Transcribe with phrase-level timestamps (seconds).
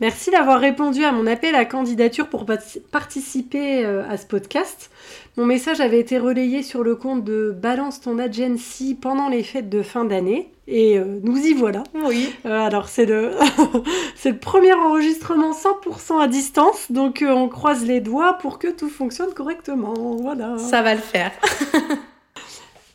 [0.00, 2.46] Merci d'avoir répondu à mon appel à candidature pour
[2.90, 4.90] participer euh, à ce podcast.
[5.36, 9.68] Mon message avait été relayé sur le compte de Balance ton agency pendant les fêtes
[9.68, 10.50] de fin d'année.
[10.66, 11.82] Et euh, nous y voilà.
[11.94, 12.32] Oui.
[12.46, 13.32] Euh, alors c'est le,
[14.16, 16.90] c'est le premier enregistrement 100% à distance.
[16.90, 20.16] Donc on croise les doigts pour que tout fonctionne correctement.
[20.18, 20.56] Voilà.
[20.56, 21.32] Ça va le faire.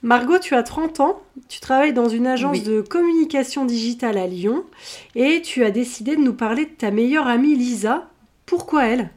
[0.06, 1.20] Margot, tu as 30 ans,
[1.50, 4.64] tu travailles dans une agence de communication digitale à Lyon
[5.16, 8.08] et tu as décidé de nous parler de ta meilleure amie Lisa.
[8.46, 9.10] Pourquoi elle?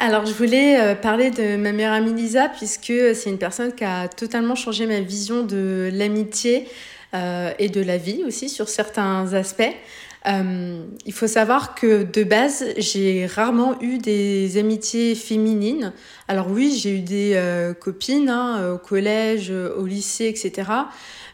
[0.00, 3.84] Alors, je voulais euh, parler de ma meilleure amie Lisa, puisque c'est une personne qui
[3.84, 6.66] a totalement changé ma vision de l'amitié
[7.14, 9.76] euh, et de la vie aussi sur certains aspects.
[10.26, 15.92] Euh, il faut savoir que de base, j'ai rarement eu des amitiés féminines.
[16.28, 20.70] Alors oui, j'ai eu des euh, copines hein, au collège, au lycée, etc.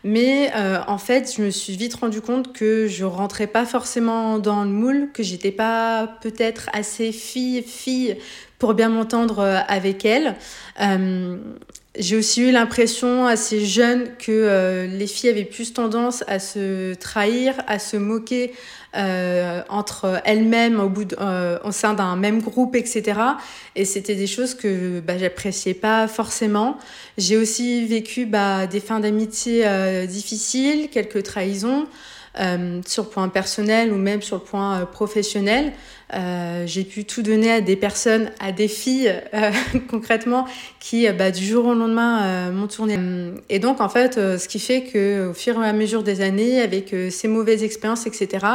[0.04, 4.38] Mais euh, en fait, je me suis vite rendu compte que je rentrais pas forcément
[4.38, 8.16] dans le moule, que j'étais pas peut-être assez fille fille
[8.58, 10.36] pour bien m'entendre avec elle.
[11.98, 16.94] J'ai aussi eu l'impression assez jeune que euh, les filles avaient plus tendance à se
[16.94, 18.54] trahir, à se moquer
[18.96, 23.20] euh, entre elles-mêmes au, bout euh, au sein d'un même groupe, etc.
[23.76, 26.78] Et c'était des choses que bah, j'appréciais pas forcément.
[27.18, 29.66] J'ai aussi vécu bah, des fins d'amitié
[30.06, 31.86] difficiles, quelques trahisons.
[32.40, 35.72] Euh, sur le point personnel ou même sur le point euh, professionnel.
[36.14, 39.14] Euh, j'ai pu tout donner à des personnes, à des filles
[39.90, 40.46] concrètement,
[40.80, 42.98] qui bah, du jour au lendemain m'ont tourné.
[43.50, 46.60] Et donc en fait, ce qui fait que au fur et à mesure des années,
[46.60, 48.46] avec ces mauvaises expériences, etc.,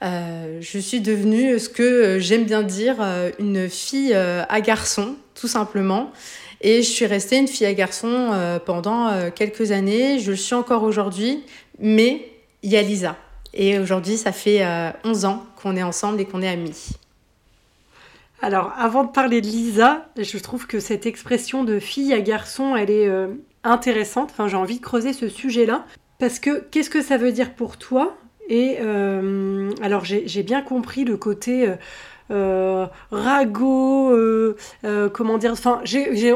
[0.00, 2.96] je suis devenue ce que j'aime bien dire
[3.40, 6.12] une fille à garçon, tout simplement.
[6.60, 8.30] Et je suis restée une fille à garçon
[8.64, 10.20] pendant quelques années.
[10.20, 11.42] Je le suis encore aujourd'hui,
[11.80, 12.31] mais
[12.62, 13.16] il y a Lisa.
[13.54, 14.64] Et aujourd'hui, ça fait
[15.04, 16.90] 11 euh, ans qu'on est ensemble et qu'on est amis.
[18.40, 22.74] Alors, avant de parler de Lisa, je trouve que cette expression de fille à garçon,
[22.74, 23.28] elle est euh,
[23.62, 24.30] intéressante.
[24.32, 25.84] Enfin, j'ai envie de creuser ce sujet-là.
[26.18, 28.16] Parce que qu'est-ce que ça veut dire pour toi
[28.52, 31.72] Et euh, alors, j'ai bien compris le côté
[32.32, 35.82] euh, ragot, euh, euh, comment dire, enfin,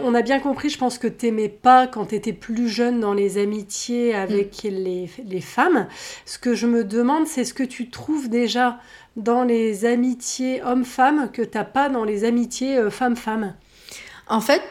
[0.02, 3.38] on a bien compris, je pense que t'aimais pas quand t'étais plus jeune dans les
[3.38, 4.68] amitiés avec mm.
[4.68, 5.86] les, les, femmes.
[6.26, 8.78] Ce que je me demande, c'est ce que tu trouves déjà
[9.16, 13.54] dans les amitiés hommes-femmes que t'as pas dans les amitiés femmes-femmes?
[14.28, 14.62] En fait,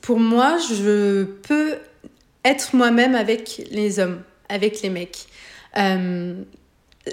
[0.00, 1.74] pour moi, je peux
[2.44, 5.26] être moi-même avec les hommes, avec les mecs.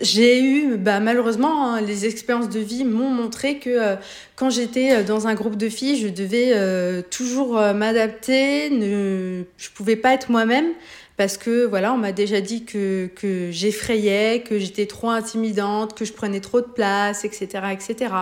[0.02, 3.96] J'ai eu, bah, malheureusement, hein, les expériences de vie m'ont montré que euh,
[4.36, 9.70] quand j'étais euh, dans un groupe de filles, je devais euh, toujours m'adapter, ne, je
[9.70, 10.74] pouvais pas être moi-même
[11.16, 16.04] parce que voilà, on m'a déjà dit que, que j'effrayais, que j'étais trop intimidante, que
[16.04, 18.14] je prenais trop de place, etc., etc.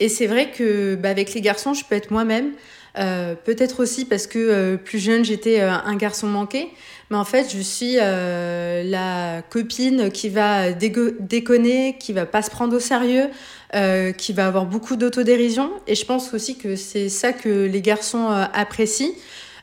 [0.00, 2.52] Et c'est vrai que bah, avec les garçons, je peux être moi-même.
[2.94, 6.70] Peut-être aussi parce que plus jeune, j'étais un garçon manqué.
[7.10, 12.50] Mais en fait, je suis euh, la copine qui va déconner, qui va pas se
[12.50, 13.28] prendre au sérieux,
[13.74, 15.70] euh, qui va avoir beaucoup d'autodérision.
[15.86, 19.12] Et je pense aussi que c'est ça que les garçons euh, apprécient.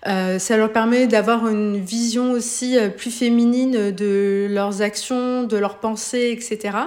[0.03, 6.31] ça leur permet d'avoir une vision aussi plus féminine de leurs actions, de leurs pensées,
[6.31, 6.77] etc.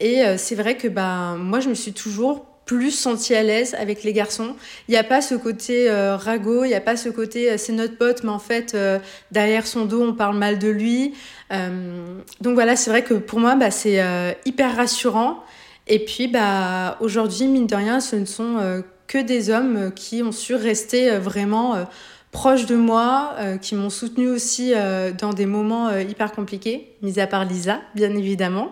[0.00, 4.04] Et c'est vrai que ben, moi, je me suis toujours plus senti à l'aise avec
[4.04, 4.54] les garçons.
[4.88, 7.54] Il n'y a pas ce côté euh, ragot, il n'y a pas ce côté euh,
[7.56, 8.98] c'est notre pote, mais en fait, euh,
[9.32, 11.14] derrière son dos, on parle mal de lui.
[11.50, 14.04] donc voilà, c'est vrai que pour moi, bah, c'est
[14.44, 15.42] hyper rassurant.
[15.86, 20.32] Et puis, bah, aujourd'hui, mine de rien, ce ne sont que des hommes qui ont
[20.32, 21.86] su rester vraiment
[22.32, 24.74] proches de moi, qui m'ont soutenu aussi
[25.18, 28.70] dans des moments hyper compliqués, mis à part Lisa, bien évidemment.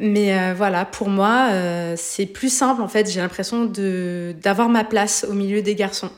[0.00, 3.10] Mais euh, voilà, pour moi, euh, c'est plus simple en fait.
[3.10, 6.10] J'ai l'impression d'avoir ma place au milieu des garçons.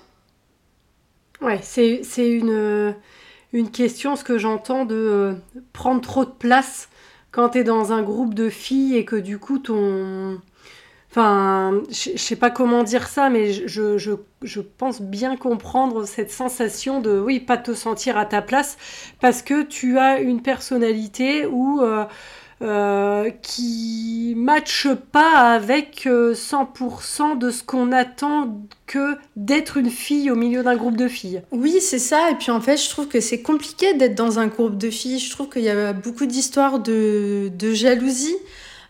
[1.40, 2.94] Ouais, c'est une,
[3.73, 5.34] question, ce que j'entends, de euh,
[5.73, 6.88] prendre trop de place
[7.32, 10.40] quand tu es dans un groupe de filles et que du coup ton.
[11.11, 17.20] Enfin, je sais pas comment dire ça, mais je, pense bien comprendre cette sensation de,
[17.20, 18.79] oui, pas te sentir à ta place
[19.20, 21.82] parce que tu as une personnalité où
[23.42, 30.62] qui matche pas avec 100% de ce qu'on attend que d'être une fille au milieu
[30.62, 31.42] d'un groupe de filles.
[31.50, 32.30] Oui, c'est ça.
[32.30, 35.18] Et puis en fait, je trouve que c'est compliqué d'être dans un groupe de filles.
[35.18, 38.36] Je trouve qu'il y a beaucoup d'histoires de, de jalousie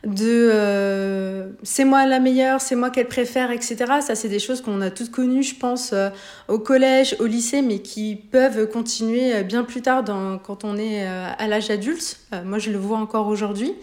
[0.04, 3.76] de euh, c'est moi la meilleure, c'est moi qu'elle préfère, etc.
[4.00, 6.10] Ça, c'est des choses qu'on a toutes connues, je pense, euh,
[6.48, 10.04] au collège, au lycée, mais qui peuvent continuer euh, bien plus tard
[10.42, 12.18] quand on est à l'âge adulte.
[12.44, 13.74] moi, je le vois encore aujourd'hui.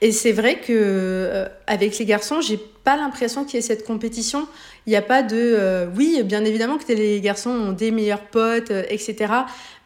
[0.00, 4.46] Et c'est vrai que avec les garçons, j'ai pas l'impression qu'il y ait cette compétition.
[4.86, 8.70] Il n'y a pas de oui, bien évidemment que les garçons ont des meilleurs potes,
[8.90, 9.32] etc.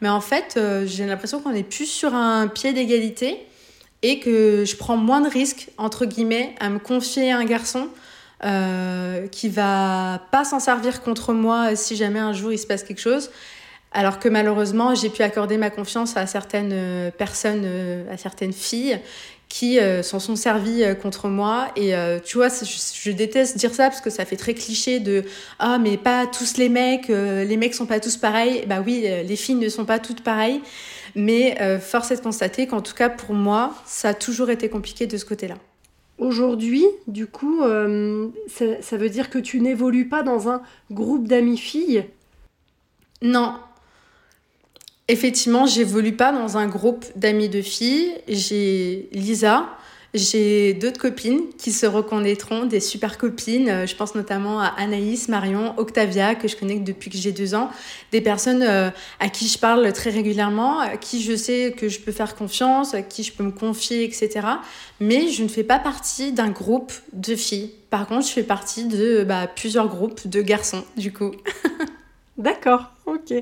[0.01, 3.37] Mais en fait, j'ai l'impression qu'on est plus sur un pied d'égalité
[4.01, 7.89] et que je prends moins de risques, entre guillemets, à me confier à un garçon
[8.45, 12.83] euh, qui va pas s'en servir contre moi si jamais un jour il se passe
[12.83, 13.29] quelque chose.
[13.91, 18.53] Alors que malheureusement, j'ai pu accorder ma confiance à certaines euh, personnes, euh, à certaines
[18.53, 18.99] filles
[19.47, 21.69] qui euh, s'en sont servies contre moi.
[21.75, 21.93] Et
[22.23, 25.23] tu vois, je, je, déteste dire ça parce que ça fait très cliché de
[25.57, 28.63] Ah, mais pas tous les mecs, les mecs sont pas tous pareils.
[28.67, 30.61] Bah oui, les filles ne sont pas toutes pareilles.
[31.19, 34.69] Mais euh, force est de constater qu'en tout cas pour moi, ça a toujours été
[34.69, 35.55] compliqué de ce côté-là.
[36.17, 40.61] Aujourd'hui, du coup, euh, ça, veut dire que tu n'évolues pas dans un
[40.91, 42.05] groupe d'amis filles?
[43.21, 43.55] Non.
[45.09, 48.13] Effectivement, j'évolue pas dans un groupe d'amis de filles.
[48.29, 49.65] J'ai Lisa,
[50.13, 53.69] j'ai d'autres copines qui se reconnaîtront, des super copines.
[53.69, 57.53] Euh, je pense notamment à Anaïs, Marion, Octavia, que je connais depuis que j'ai deux
[57.53, 57.69] ans.
[58.11, 58.89] Des personnes euh,
[59.19, 62.93] à qui je parle très régulièrement, à qui je sais que je peux faire confiance,
[62.93, 64.47] à qui je peux me confier, etc.
[64.99, 67.71] Mais je ne fais pas partie d'un groupe de filles.
[67.91, 71.31] Par contre, je fais partie de bah, plusieurs groupes de garçons, du coup.
[72.37, 73.33] D'accord, ok.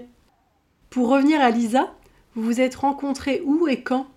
[0.90, 1.94] Pour revenir à Lisa,
[2.36, 4.08] vous vous êtes rencontrés où et quand?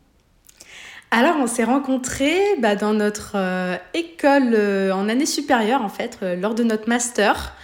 [1.13, 6.19] Alors, on s'est rencontrés bah, dans notre euh, école euh, en année supérieure, en fait,
[6.23, 7.57] euh, lors de notre master.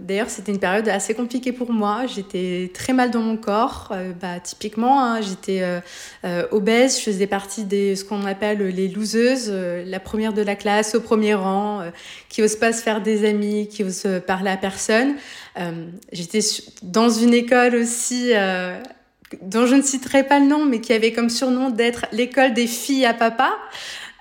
[0.00, 2.06] D'ailleurs, c'était une période assez compliquée pour moi.
[2.12, 3.94] J'étais très mal dans mon corps.
[4.20, 5.62] bah, typiquement, hein, j'étais
[6.50, 6.98] obèse.
[6.98, 11.00] Je faisais partie de ce qu'on appelle les loseuses, la première de la classe, au
[11.00, 11.84] premier rang,
[12.28, 15.14] qui n'ose pas se faire des amis, qui ose parler à personne.
[16.10, 16.40] J'étais
[16.82, 18.32] dans une école aussi
[19.42, 22.66] dont je ne citerai pas le nom, mais qui avait comme surnom d'être l'école des
[22.66, 23.56] filles à papa,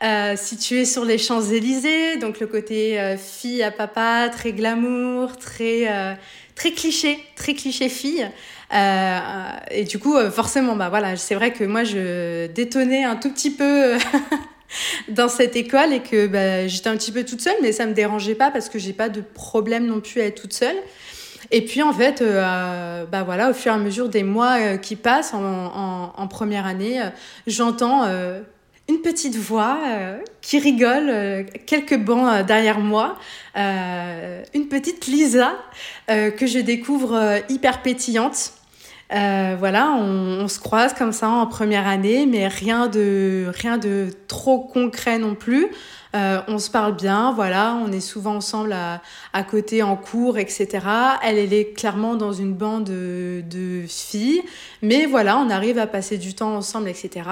[0.03, 2.17] euh, située sur les Champs-Élysées.
[2.17, 6.13] Donc le côté euh, fille à papa, très glamour, très, euh,
[6.55, 8.29] très cliché, très cliché fille.
[8.73, 9.19] Euh,
[9.71, 13.51] et du coup, forcément, bah voilà, c'est vrai que moi, je détonnais un tout petit
[13.51, 13.97] peu.
[15.07, 17.93] dans cette école et que bah, j'étais un petit peu toute seule, mais ça me
[17.93, 20.75] dérangeait pas parce que j'ai pas de problème non plus à être toute seule.
[21.51, 24.77] Et puis en fait, euh, bah voilà, au fur et à mesure des mois euh,
[24.77, 27.05] qui passent en, première année, euh,
[27.45, 28.05] j'entends
[28.89, 29.79] une petite voix
[30.41, 33.17] qui rigole quelques bancs derrière moi,
[33.55, 35.55] une petite Lisa
[36.07, 38.51] que je découvre hyper pétillante.
[39.09, 44.09] voilà, on, on, se croise comme ça en première année, mais rien de, rien de
[44.27, 45.67] trop concret non plus.
[46.17, 50.67] Euh, on se parle bien, voilà, on est souvent ensemble à, côté en cours, etc.
[51.23, 54.41] Elle, est clairement dans une bande de, filles,
[54.81, 57.29] mais voilà, on arrive à passer du temps ensemble, etc.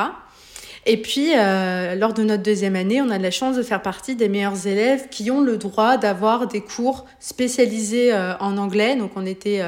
[0.85, 3.81] Et puis, euh, lors de notre deuxième année, on a de la chance de faire
[3.81, 8.95] partie des meilleurs élèves qui ont le droit d'avoir des cours spécialisés euh, en anglais.
[8.95, 9.61] Donc, on était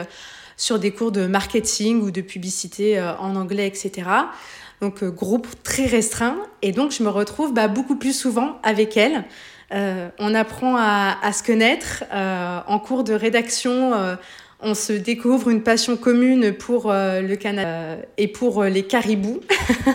[0.57, 4.05] sur des cours de marketing ou de publicité en anglais, etc
[4.81, 6.37] donc euh, groupe très restreint.
[6.61, 9.25] Et donc, je me retrouve bah, beaucoup plus souvent avec elle.
[9.73, 12.03] Euh, on apprend à, se connaître.
[12.13, 13.91] Euh, en cours de rédaction,
[14.59, 19.41] on se découvre une passion commune pour le Canada et pour les caribous,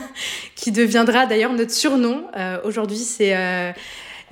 [0.57, 2.27] qui deviendra d'ailleurs notre surnom.
[2.65, 3.35] Aujourd'hui, c'est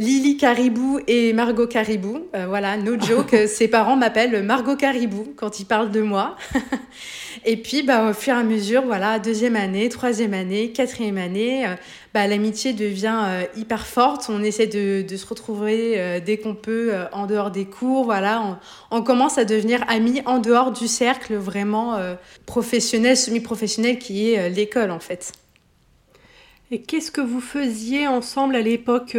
[0.01, 2.27] Lily Caribou et Margot Caribou.
[2.49, 6.37] voilà, no joke, ses parents m'appellent Margot Caribou quand ils parlent de moi.
[7.45, 11.67] Et puis, bah, au fur et à mesure, voilà, deuxième année, troisième année, quatrième année,
[11.67, 11.75] euh,
[12.13, 14.27] bah, l'amitié devient euh, hyper forte.
[14.29, 18.05] On essaie de, de se retrouver euh, dès qu'on peut en dehors des cours.
[18.05, 18.43] Voilà,
[18.91, 21.99] on, on, commence à devenir amis en dehors du cercle vraiment
[22.47, 25.33] professionnel, semi-professionnel qui est l'école en fait.
[26.73, 29.17] Et qu'est-ce que vous faisiez ensemble à l'époque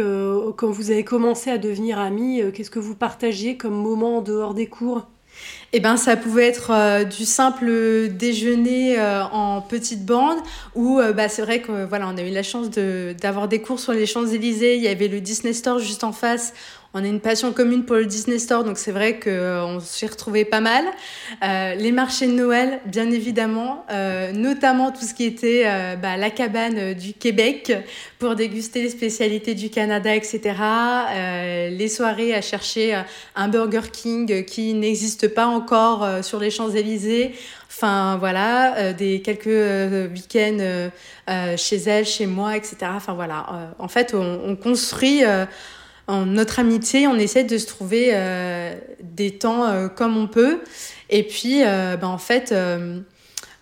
[0.56, 4.54] quand vous avez commencé à devenir amis Qu'est-ce que vous partagiez comme moment en dehors
[4.54, 5.06] des cours?
[5.72, 10.38] Eh ben, ça pouvait être euh, du simple déjeuner euh, en petite bande
[10.74, 13.92] ou euh, bah, c'est vrai que voilà, a eu la chance d'avoir des cours sur
[13.92, 14.76] les Champs-Élysées.
[14.76, 16.52] Il y avait le Disney Store juste en face
[16.94, 20.06] on a une passion commune pour le Disney Store, donc c'est vrai qu'on euh, s'y
[20.06, 20.84] retrouvait pas mal.
[21.42, 25.64] Euh, les marchés de Noël, bien évidemment, euh, notamment tout ce qui était
[26.02, 27.72] bah, la cabane du Québec
[28.18, 30.40] pour déguster les spécialités du Canada, etc.
[31.70, 33.02] les soirées à chercher
[33.34, 37.34] un Burger King qui n'existe pas encore sur les Champs-Élysées.
[37.68, 40.90] Enfin voilà, des quelques week-ends
[41.56, 42.76] chez elle, chez moi, etc.
[42.94, 45.22] Enfin voilà, en fait, on, on construit
[46.06, 50.60] en notre amitié, on essaie de se trouver euh, des temps euh, comme on peut.
[51.10, 52.54] Et puis, euh, ben, en fait,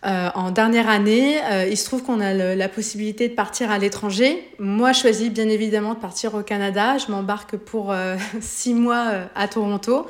[0.02, 4.48] en dernière année, il se trouve qu'on a la possibilité de partir à l'étranger.
[4.58, 6.96] Moi, je choisis bien évidemment de partir au Canada.
[6.96, 7.94] Je m'embarque pour
[8.40, 10.06] six mois à Toronto.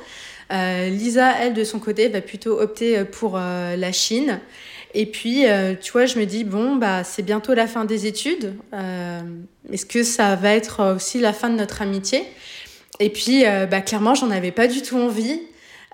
[0.51, 4.39] Lisa, elle, de son côté, va plutôt opter pour la Chine.
[4.93, 8.07] Et puis, euh, tu vois, je me dis, bon, bah, c'est bientôt la fin des
[8.07, 8.55] études.
[8.73, 9.21] Euh,
[9.71, 12.23] est-ce que ça va être aussi la fin de notre amitié?
[12.99, 15.39] Et puis, euh, bah, clairement, j'en avais pas du tout envie.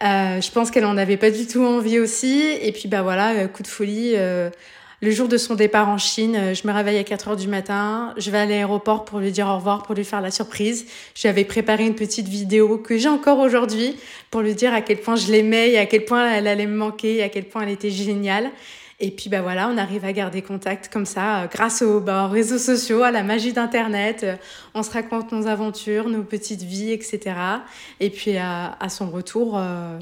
[0.01, 2.43] je pense qu'elle en avait pas du tout envie aussi.
[2.61, 4.15] Et puis, bah voilà, coup de folie.
[4.15, 8.13] le jour de son départ en Chine, je me réveille à 4 heures du matin.
[8.17, 10.87] Je vais à l'aéroport pour lui dire au revoir, pour lui faire la surprise.
[11.13, 13.95] J'avais préparé une petite vidéo que j'ai encore aujourd'hui
[14.31, 17.21] pour lui dire à quel point je l'aimais à quel point elle allait me manquer
[17.23, 18.51] à quel point elle était géniale.
[18.99, 22.31] Et puis bah voilà, on arrive à garder contact comme ça, euh, grâce bah, aux,
[22.31, 24.23] réseaux sociaux, à la magie d'Internet.
[24.23, 24.35] Euh,
[24.73, 27.35] on se raconte nos aventures, nos petites vies, etc.
[27.99, 29.99] Et puis à, son retour, euh,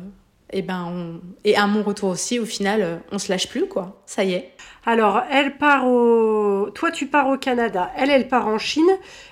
[0.51, 4.01] et ben et à mon retour aussi, au final, on se lâche plus quoi.
[4.05, 4.55] Ça y est.
[4.87, 6.69] Alors, elle part au.
[6.75, 7.89] Toi, tu pars au Canada.
[7.97, 8.89] Elle, elle part en Chine.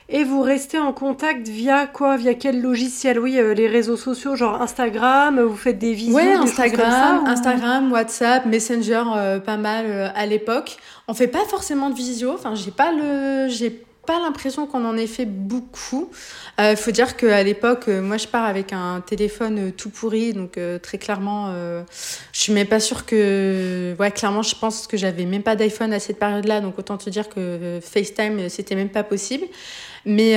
[0.10, 2.18] Et vous restez en contact via quoi?
[2.18, 3.20] Via quel logiciel?
[3.20, 8.46] Oui, euh, les réseaux sociaux, genre Instagram, vous faites des visios Oui, Instagram, Instagram, WhatsApp,
[8.46, 10.78] Messenger, euh, pas mal euh, à l'époque.
[11.08, 12.32] On fait pas forcément de visio.
[12.34, 13.48] Enfin, j'ai pas le.
[13.48, 16.10] J'ai pas l'impression qu'on en ait fait beaucoup.
[16.58, 19.90] Il euh, faut dire qu'à l'époque, euh, moi je pars avec un téléphone euh, tout
[19.90, 21.54] pourri, donc très clairement,
[22.32, 23.96] je suis même pas sûre que.
[24.00, 27.10] Ouais, clairement, je pense que j'avais même pas d'iPhone à cette période-là, donc autant te
[27.10, 29.46] dire que FaceTime, c'était même pas possible.
[30.06, 30.36] Mais,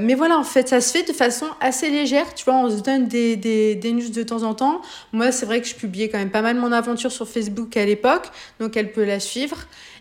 [0.00, 2.34] mais voilà, en fait, ça se fait de façon assez légère.
[2.34, 4.82] Tu vois, on se donne des, des, des news de temps en temps.
[5.12, 7.84] Moi, c'est vrai que je publiais quand même pas mal mon aventure sur Facebook à
[7.84, 8.26] l'époque,
[8.60, 9.56] donc elle peut la suivre.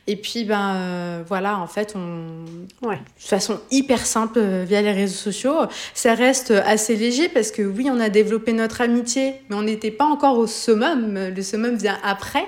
[0.10, 2.96] Et puis, ben euh, voilà, en fait, on, ouais.
[2.96, 5.56] de façon hyper simple euh, via les réseaux sociaux,
[5.94, 9.92] ça reste assez léger parce que oui, on a développé notre amitié, mais on n'était
[9.92, 11.20] pas encore au summum.
[11.36, 12.46] Le summum vient après.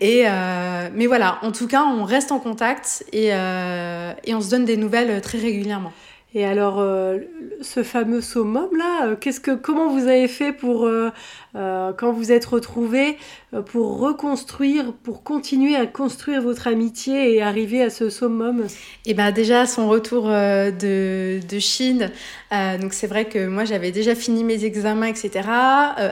[0.00, 4.50] Et euh, mais voilà, en tout cas, on reste en contact et, et on se
[4.50, 5.92] donne des nouvelles très régulièrement.
[6.32, 7.18] Et alors, euh,
[7.60, 11.10] ce fameux summum là, euh, qu'est-ce que, comment vous avez fait pour, euh,
[11.52, 13.18] quand vous êtes retrouvés,
[13.66, 18.64] pour reconstruire, pour continuer à construire votre amitié et arriver à ce summum?
[19.06, 22.12] Et ben déjà, son retour de, de, Chine,
[22.52, 25.48] donc c'est vrai que moi j'avais déjà fini mes examens, etc.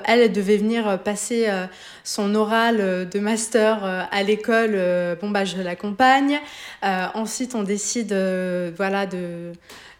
[0.04, 1.46] elle devait venir passer
[2.02, 4.76] son oral de master à l'école.
[5.20, 6.40] bon bah je l'accompagne.
[6.82, 8.12] ensuite, on décide,
[8.76, 9.52] voilà, de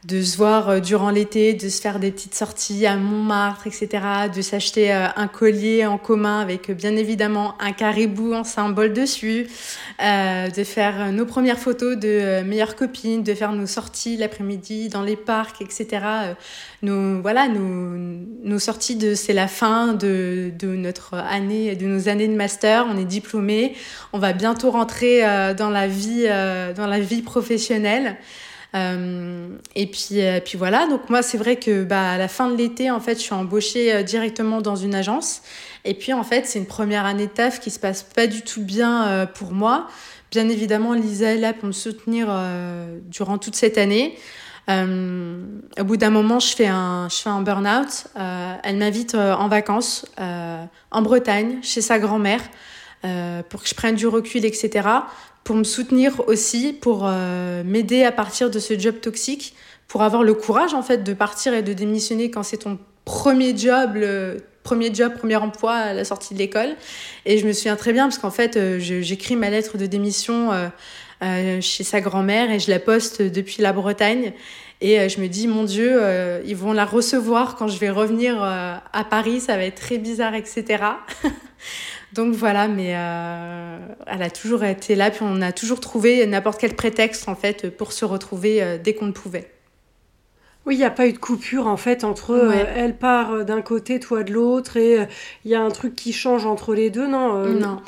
[0.04, 3.88] de se voir euh, durant l'été, de se faire des petites sorties à Montmartre, etc.,
[4.32, 8.92] de s'acheter euh, un collier en commun avec euh, bien évidemment un caribou en symbole
[8.92, 9.48] dessus,
[10.00, 15.16] de faire nos premières photos de meilleures copines, de faire nos sorties l'après-midi dans les
[15.16, 15.88] parcs, etc.
[16.82, 17.96] Nos, voilà, nos,
[18.44, 22.86] nos sorties de c'est la fin de, de notre année, de nos années de master,
[22.88, 23.74] on est diplômé,
[24.12, 25.22] on va bientôt rentrer
[25.54, 26.26] dans la vie,
[26.76, 28.16] dans la vie professionnelle.
[28.74, 32.50] Euh, et puis, euh, puis voilà, donc moi c'est vrai que bah, à la fin
[32.50, 35.42] de l'été, en fait, je suis embauchée euh, directement dans une agence.
[35.84, 38.42] Et puis en fait, c'est une première année de taf qui se passe pas du
[38.42, 39.86] tout bien pour moi.
[40.30, 42.28] Bien évidemment, Lisa est là pour me soutenir
[43.06, 44.18] durant toute cette année.
[44.68, 48.08] au bout d'un moment, je fais un, je fais un burn-out.
[48.16, 52.42] elle m'invite en vacances en Bretagne, chez sa grand-mère,
[53.02, 54.82] pour que je prenne du recul, etc
[55.48, 59.54] pour me soutenir aussi, pour euh, m'aider à partir de ce job toxique,
[59.86, 63.56] pour avoir le courage en fait de partir et de démissionner quand c'est ton premier
[63.56, 66.76] job, le premier job, premier emploi à la sortie de l'école.
[67.24, 70.50] Et je me souviens très bien parce qu'en fait, euh, j'écris ma lettre de démission
[71.22, 74.34] euh, chez sa grand-mère et je la poste depuis la Bretagne.
[74.82, 75.98] Et je me dis, mon Dieu,
[76.44, 80.34] ils vont la recevoir quand je vais revenir à Paris, ça va être très bizarre,
[80.34, 80.84] etc.
[82.14, 86.60] Donc voilà, mais euh, elle a toujours été là, puis on a toujours trouvé n'importe
[86.60, 89.50] quel prétexte en fait pour se retrouver euh, dès qu'on le pouvait.
[90.66, 93.62] Oui, il n'y a pas eu de coupure en fait entre euh, elle part d'un
[93.62, 95.06] côté, toi de l'autre, et
[95.44, 97.82] il y a un truc qui change entre les deux, non Non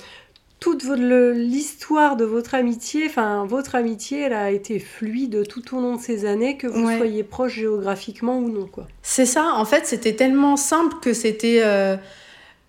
[0.61, 5.97] toute l'histoire de votre amitié, enfin votre amitié, elle a été fluide tout au long
[5.97, 8.87] de ces années, que vous soyez proche géographiquement ou non, quoi.
[9.01, 9.55] C'est ça.
[9.55, 11.63] En fait, c'était tellement simple que c'était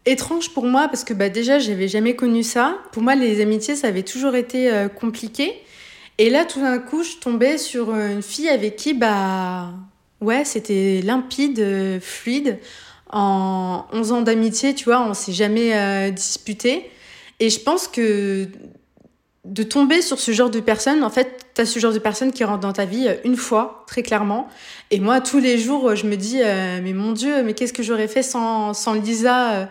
[0.05, 2.77] étrange pour moi parce que bah, déjà, j'avais jamais connu ça.
[2.91, 5.53] Pour moi, les amitiés, ça avait toujours été euh, compliqué.
[6.17, 9.69] Et là, tout d'un coup, je tombais sur une fille avec qui, bah,
[10.21, 12.59] ouais, c'était limpide, fluide.
[13.13, 16.89] En 11 ans d'amitié, tu vois, on s'est jamais euh, disputé.
[17.41, 18.47] Et je pense que
[19.43, 22.31] de tomber sur ce genre de personne, en fait, tu as ce genre de personne
[22.31, 24.47] qui rentre dans ta vie euh, une fois, très clairement.
[24.91, 27.81] Et moi, tous les jours, je me dis, euh, mais mon Dieu, mais qu'est-ce que
[27.81, 29.65] j'aurais fait sans, sans Lisa euh,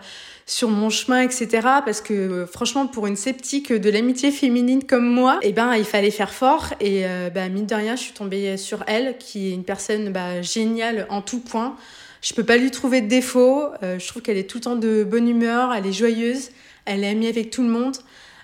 [0.45, 1.47] sur mon chemin, etc.
[1.85, 6.11] Parce que franchement, pour une sceptique de l'amitié féminine comme moi, eh ben, il fallait
[6.11, 6.73] faire fort.
[6.81, 10.41] Et bah, mine de rien, je suis tombée sur elle, qui est une personne bah,
[10.41, 11.77] géniale en tout point.
[12.21, 13.63] Je peux pas lui trouver de défaut.
[13.81, 16.49] je trouve qu'elle est tout le temps de bonne humeur, elle est joyeuse
[16.85, 17.97] elle est amie avec tout le monde.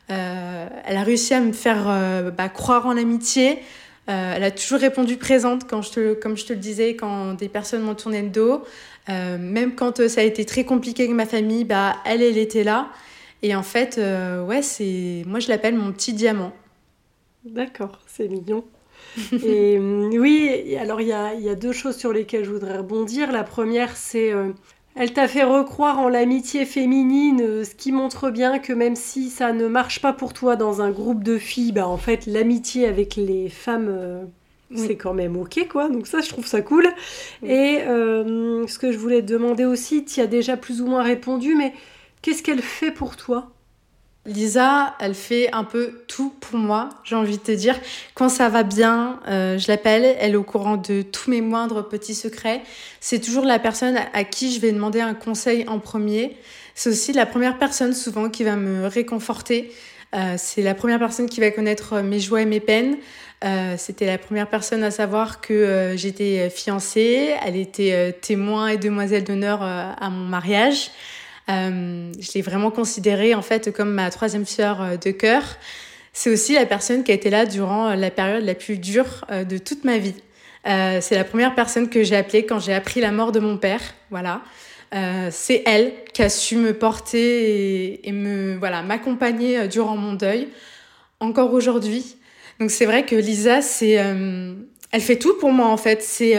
[0.09, 3.59] Euh, elle a réussi à me faire euh, bah, croire en l'amitié.
[4.09, 7.33] Euh, elle a toujours répondu présente, quand je te, comme je te le disais, quand
[7.33, 8.63] des personnes m'ont tourné le dos.
[9.07, 12.89] même quand ça a été très compliqué avec ma famille, bah, elle, elle était là.
[13.43, 13.99] Et en fait,
[14.47, 16.53] ouais, c'est moi je l'appelle mon petit diamant.
[17.43, 18.63] D'accord, c'est mignon.
[19.43, 23.31] Et oui, alors il y a, y a, deux choses sur lesquelles je voudrais rebondir.
[23.31, 24.31] La première, c'est
[24.97, 29.29] elle t'a fait recroire en l'amitié féminine, euh, ce qui montre bien que même si
[29.29, 32.87] ça ne marche pas pour toi dans un groupe de filles, bah en fait l'amitié
[32.87, 34.23] avec les femmes euh,
[34.75, 35.89] c'est quand même ok quoi.
[35.89, 36.87] Donc ça je trouve ça cool.
[37.43, 41.03] Et euh, ce que je voulais te demander aussi, tu as déjà plus ou moins
[41.03, 41.73] répondu, mais
[42.21, 43.51] qu'est-ce qu'elle fait pour toi?
[44.27, 47.79] Lisa, elle fait un peu tout pour moi, j'ai envie de te dire.
[48.13, 51.87] Quand ça va bien, euh, je l'appelle, elle est au courant de tous mes moindres
[51.87, 52.61] petits secrets.
[52.99, 56.35] C'est toujours la personne à qui je vais demander un conseil en premier.
[56.75, 59.71] C'est aussi la première personne souvent qui va me réconforter.
[60.13, 62.97] Euh, c'est la première personne qui va connaître mes joies et mes peines.
[63.45, 67.33] Euh, c'était la première personne à savoir que j'étais fiancée.
[67.45, 70.91] Elle était témoin et demoiselle d'honneur à mon mariage.
[71.49, 75.43] Euh, je l'ai vraiment considérée en fait comme ma troisième sœur euh, de cœur.
[76.11, 79.43] C'est aussi la personne qui a été là durant la période la plus dure euh,
[79.43, 80.15] de toute ma vie.
[80.65, 83.81] c'est la première personne que j'ai appelée quand j'ai appris la mort de mon père.
[84.09, 84.41] Voilà.
[85.31, 90.49] c'est elle qui a su me porter et, me voilà m'accompagner durant mon deuil.
[91.21, 92.17] Encore aujourd'hui.
[92.59, 93.91] Donc c'est vrai que Lisa, c'est
[94.91, 96.01] elle fait tout pour moi en fait.
[96.01, 96.35] C'est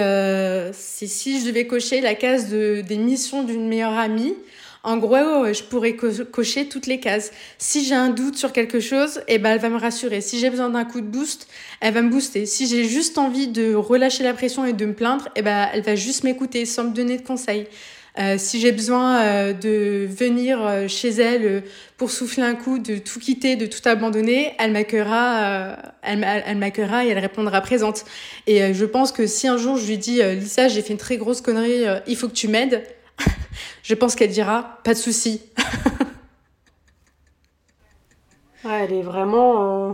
[0.74, 4.34] si je devais cocher la case de, des missions d'une meilleure amie,
[4.84, 7.32] en gros, je pourrais cocher toutes les cases.
[7.58, 10.20] Si j'ai un doute sur quelque chose, eh ben, elle va me rassurer.
[10.20, 11.48] Si j'ai besoin d'un coup de boost,
[11.80, 12.46] elle va me booster.
[12.46, 15.82] Si j'ai juste envie de relâcher la pression et de me plaindre, eh ben, elle
[15.82, 17.66] va juste m'écouter sans me donner de conseils.
[18.18, 21.62] Euh, si j'ai besoin euh, de venir euh, chez elle
[21.96, 27.04] pour souffler un coup, de tout quitter, de tout abandonner, elle m'accueillera, elle, elle m'accueillera
[27.04, 28.04] et elle répondra présente.
[28.46, 31.16] Et je pense que si un jour je lui dis, Lisa, j'ai fait une très
[31.16, 32.84] grosse connerie, il faut que tu m'aides,
[33.88, 35.40] je pense qu'elle dira pas de souci.
[38.64, 39.92] elle est vraiment euh,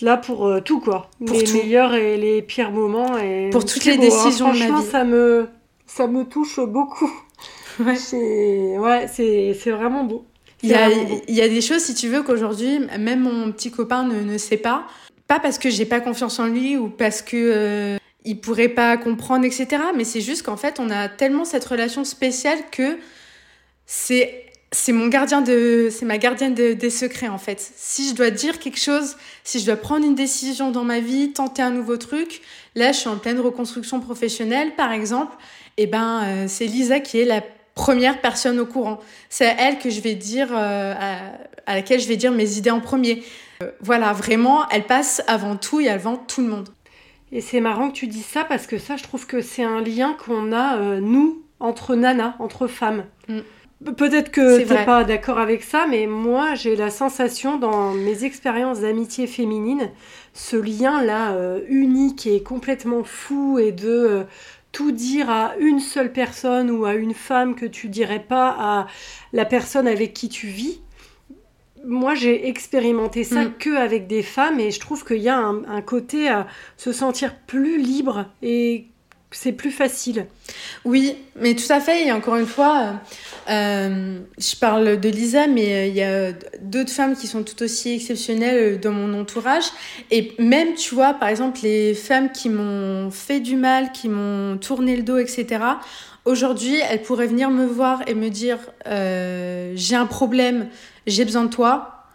[0.00, 1.10] là pour euh, tout quoi.
[1.24, 3.98] Pour les meilleurs et les pires moments et pour toutes les hein.
[3.98, 4.86] décisions de ma vie.
[4.86, 5.46] ça me
[5.84, 7.12] ça me touche beaucoup.
[7.80, 9.06] Ouais, c'est ouais,
[9.70, 10.26] vraiment beau.
[10.64, 13.70] Il y, a, il y a des choses, si tu veux, qu'aujourd'hui, même mon petit
[13.70, 14.84] copain ne, ne sait pas.
[15.28, 18.96] Pas parce que j'ai pas confiance en lui ou parce que euh, il pourrait pas
[18.98, 19.66] comprendre, etc.
[19.96, 22.98] Mais c'est juste qu'en fait, on a tellement cette relation spéciale que
[23.86, 27.58] c'est c'est mon gardien de c'est ma gardienne des secrets en fait.
[27.76, 31.32] Si je dois dire quelque chose, si je dois prendre une décision dans ma vie,
[31.32, 32.42] tenter un nouveau truc,
[32.74, 35.34] là je suis en pleine reconstruction professionnelle par exemple,
[35.78, 37.42] et ben euh, c'est Lisa qui est la
[37.74, 38.98] première personne au courant.
[39.30, 40.94] C'est à elle que je vais dire euh,
[41.66, 43.22] à, laquelle je vais dire mes idées en premier.
[43.62, 46.68] Euh, voilà, vraiment, elle passe avant tout et avant tout le monde.
[47.32, 49.80] Et c'est marrant que tu dis ça parce que ça, je trouve que c'est un
[49.80, 53.04] lien qu'on a, euh, nous, entre nanas, entre femmes.
[53.28, 53.40] Mm.
[53.96, 58.24] Peut-être que tu n'es pas d'accord avec ça, mais moi, j'ai la sensation dans mes
[58.24, 59.90] expériences d'amitié féminine,
[60.32, 64.24] ce lien-là euh, unique et complètement fou et de euh,
[64.72, 68.86] tout dire à une seule personne ou à une femme que tu dirais pas à
[69.32, 70.80] la personne avec qui tu vis
[71.84, 73.54] moi, j'ai expérimenté ça mm.
[73.58, 77.34] que avec des femmes et je trouve qu'il y a un, côté à se sentir
[77.46, 78.86] plus libre et
[79.30, 80.26] c'est plus facile.
[80.84, 82.06] Oui, mais tout à fait.
[82.06, 82.94] Et encore une fois,
[83.50, 87.62] euh, je parle de Lisa, mais euh, il y a d'autres femmes qui sont tout
[87.62, 89.64] aussi exceptionnelles dans mon entourage.
[90.10, 94.56] Et même, tu vois, par exemple, les femmes qui m'ont fait du mal, qui m'ont
[94.56, 95.46] tourné le dos, etc.
[96.24, 100.68] Aujourd'hui, elles pourraient venir me voir et me dire euh, j'ai un problème,
[101.06, 102.06] j'ai besoin de toi.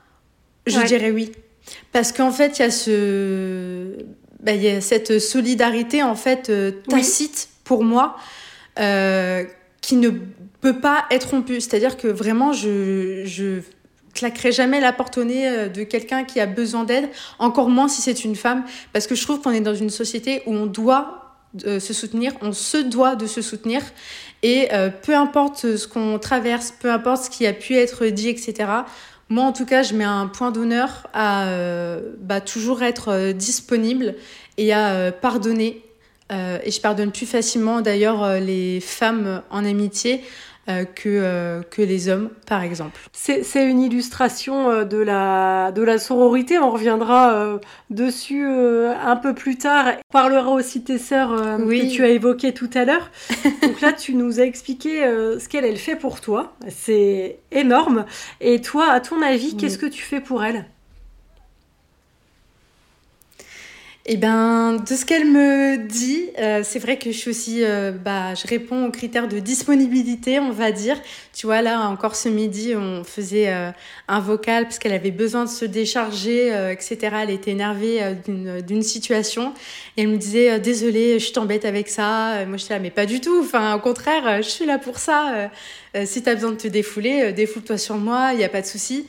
[0.66, 1.32] Je dirais oui.
[1.92, 3.98] Parce qu'en fait, il y a ce
[4.44, 8.18] bah, il y a cette solidarité en fait euh, tacite pour moi
[8.78, 9.46] euh,
[9.82, 10.10] qui ne
[10.62, 11.62] peut pas être rompue.
[11.62, 13.62] C'est-à-dire que vraiment, je, je
[14.14, 17.88] claquerai jamais la porte au nez euh, de quelqu'un qui a besoin d'aide, encore moins
[17.88, 20.66] si c'est une femme, parce que je trouve qu'on est dans une société où on
[20.66, 21.20] doit
[21.56, 23.84] se soutenir, on se doit de se soutenir,
[24.42, 24.70] et
[25.04, 28.66] peu importe ce qu'on traverse, peu importe ce qui a pu être dit, etc.,
[29.30, 33.34] moi, en tout cas, je mets un point d'honneur à euh, bah, toujours être euh,
[33.34, 34.16] disponible
[34.58, 35.82] et à euh, pardonner.
[36.32, 40.24] et je pardonne plus facilement d'ailleurs les femmes en amitié
[40.68, 43.00] que, euh, que les hommes, par exemple.
[43.12, 46.58] C'est une illustration euh, de la, de la sororité.
[46.58, 49.88] On reviendra dessus un peu plus tard.
[50.10, 53.12] On parlera aussi de tes sœurs que tu as évoquées tout à l'heure.
[53.62, 56.56] Donc là, tu nous as expliqué ce qu'elle elle fait pour toi.
[56.70, 58.06] C'est énorme.
[58.42, 60.66] Et toi, à ton avis, qu'est-ce que tu fais pour elle?
[64.06, 67.94] Eh ben, de ce qu'elle me dit, euh, c'est vrai que je suis aussi, euh,
[67.94, 70.98] bah, je réponds aux critères de disponibilité, on va dire.
[71.34, 73.72] Tu vois, là, encore ce midi, on faisait euh,
[74.10, 76.98] un vocal parce qu'elle avait besoin de se décharger, etc.
[77.22, 79.54] Elle était énervée d'une situation
[79.96, 82.46] et elle me disait, désolée, je t'embête avec ça.
[82.46, 83.40] Moi, je disais, mais pas du tout.
[83.42, 85.50] Enfin, au contraire, je suis là pour ça.
[86.04, 88.68] si tu as besoin de te défouler, défoule-toi sur moi, il n'y a pas de
[88.68, 89.06] souci.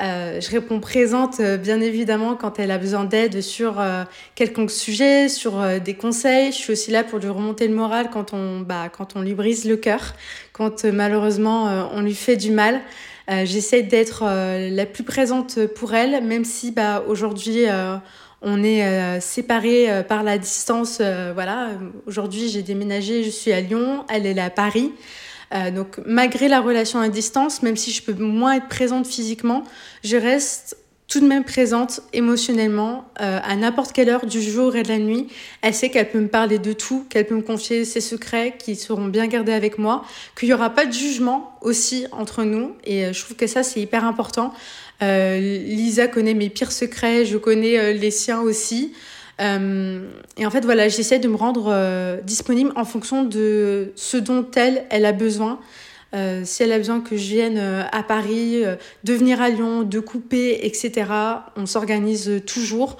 [0.00, 4.04] Euh, je réponds présente, euh, bien évidemment, quand elle a besoin d'aide sur euh,
[4.36, 6.52] quelconque sujet, sur des conseils.
[6.52, 9.34] Je suis aussi là pour lui remonter le moral quand on, bah, quand on lui
[9.34, 10.14] brise le cœur,
[10.52, 12.80] quand malheureusement on lui fait du mal.
[13.44, 17.64] J'essaie d'être la plus présente pour elle, même si bah, aujourd'hui
[18.40, 21.00] on est séparés par la distance.
[21.34, 21.70] voilà,
[22.06, 24.92] aujourd'hui j'ai déménagé, je suis à Lyon, elle est à Paris.
[25.54, 29.64] Euh, donc malgré la relation à distance, même si je peux moins être présente physiquement,
[30.04, 34.82] je reste tout de même présente émotionnellement euh, à n'importe quelle heure du jour et
[34.82, 35.28] de la nuit.
[35.62, 38.76] Elle sait qu'elle peut me parler de tout, qu'elle peut me confier ses secrets qui
[38.76, 40.04] seront bien gardés avec moi,
[40.38, 42.74] qu'il n'y aura pas de jugement aussi entre nous.
[42.84, 44.52] Et euh, je trouve que ça, c'est hyper important.
[45.00, 48.92] Lisa connaît mes pires secrets, je connais les siens aussi.
[49.40, 54.16] Euh, et en fait, voilà, j'essaie de me rendre euh, disponible en fonction de ce
[54.16, 55.60] dont elle, elle a besoin.
[56.14, 58.62] Euh, si elle a besoin que je vienne à Paris,
[59.04, 61.10] de venir à Lyon, de couper, etc.,
[61.56, 62.96] on s'organise toujours.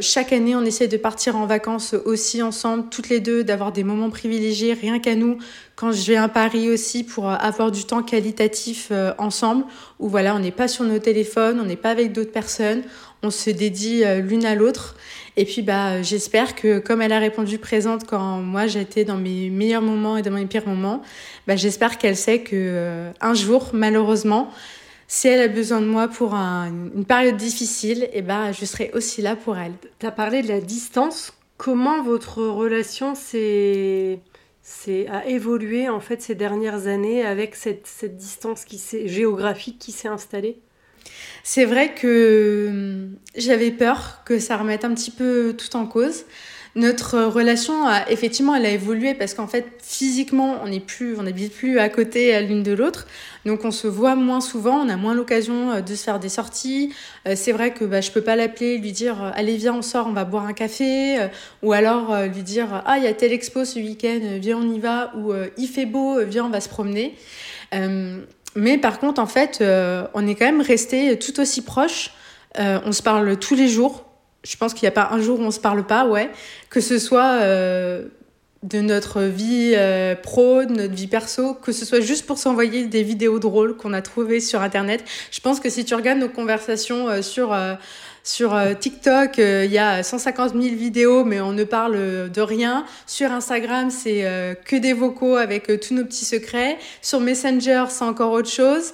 [0.00, 3.82] chaque année, on essaie de partir en vacances aussi ensemble, toutes les deux, d'avoir des
[3.82, 5.38] moments privilégiés, rien qu'à nous,
[5.78, 9.64] quand je viens à Paris aussi, pour avoir du temps qualitatif ensemble,
[10.00, 12.82] où voilà, on n'est pas sur nos téléphones, on n'est pas avec d'autres personnes,
[13.22, 14.96] on se dédie l'une à l'autre.
[15.38, 19.50] Et puis bah, j'espère que comme elle a répondu présente quand moi j'étais dans mes
[19.50, 21.00] meilleurs moments et dans mes pires moments,
[21.46, 24.50] bah, j'espère qu'elle sait que euh, un jour, malheureusement,
[25.06, 29.22] si elle a besoin de moi pour une période difficile, et bah, je serai aussi
[29.22, 29.74] là pour elle.
[30.00, 31.32] Tu as parlé de la distance.
[31.56, 34.18] Comment votre relation s'est
[35.08, 40.08] a évolué en fait ces dernières années avec cette, cette distance qui géographique qui s'est
[40.08, 40.58] installée
[41.42, 46.24] c'est vrai que hum, j'avais peur que ça remette un petit peu tout en cause.
[46.74, 51.22] Notre relation a effectivement elle a évolué parce qu'en fait physiquement on n'est plus on
[51.22, 53.06] n'habite plus à côté l'une de l'autre
[53.46, 56.28] donc on se voit moins souvent on a moins l'occasion euh, de se faire des
[56.28, 56.92] sorties
[57.26, 59.82] euh, c'est vrai que bah, je peux pas l'appeler lui dire euh, allez viens on
[59.82, 61.28] sort on va boire un café
[61.62, 64.78] ou alors lui dire ah il y a telle expo ce week-end viens on y
[64.78, 67.16] va ou il fait beau viens on va se promener
[68.58, 72.10] mais par contre, en fait, euh, on est quand même resté tout aussi proches.
[72.58, 74.04] Euh, on se parle tous les jours.
[74.48, 76.30] Je pense qu'il n'y a pas un jour où on se parle pas, ouais.
[76.70, 78.06] Que ce soit euh,
[78.62, 79.76] de notre vie
[80.22, 83.92] pro, de notre vie perso, que ce soit juste pour s'envoyer des vidéos drôles qu'on
[83.92, 85.04] a trouvées sur Internet.
[85.30, 87.52] Je pense que si tu regardes nos conversations sur
[88.28, 92.40] sur euh, TikTok, euh, il y a 150 000 vidéos, mais on ne parle de
[92.42, 92.84] rien.
[93.06, 96.76] Sur Instagram, c'est euh, que des vocaux avec tous nos petits secrets.
[97.00, 98.92] Sur Messenger, c'est encore autre chose.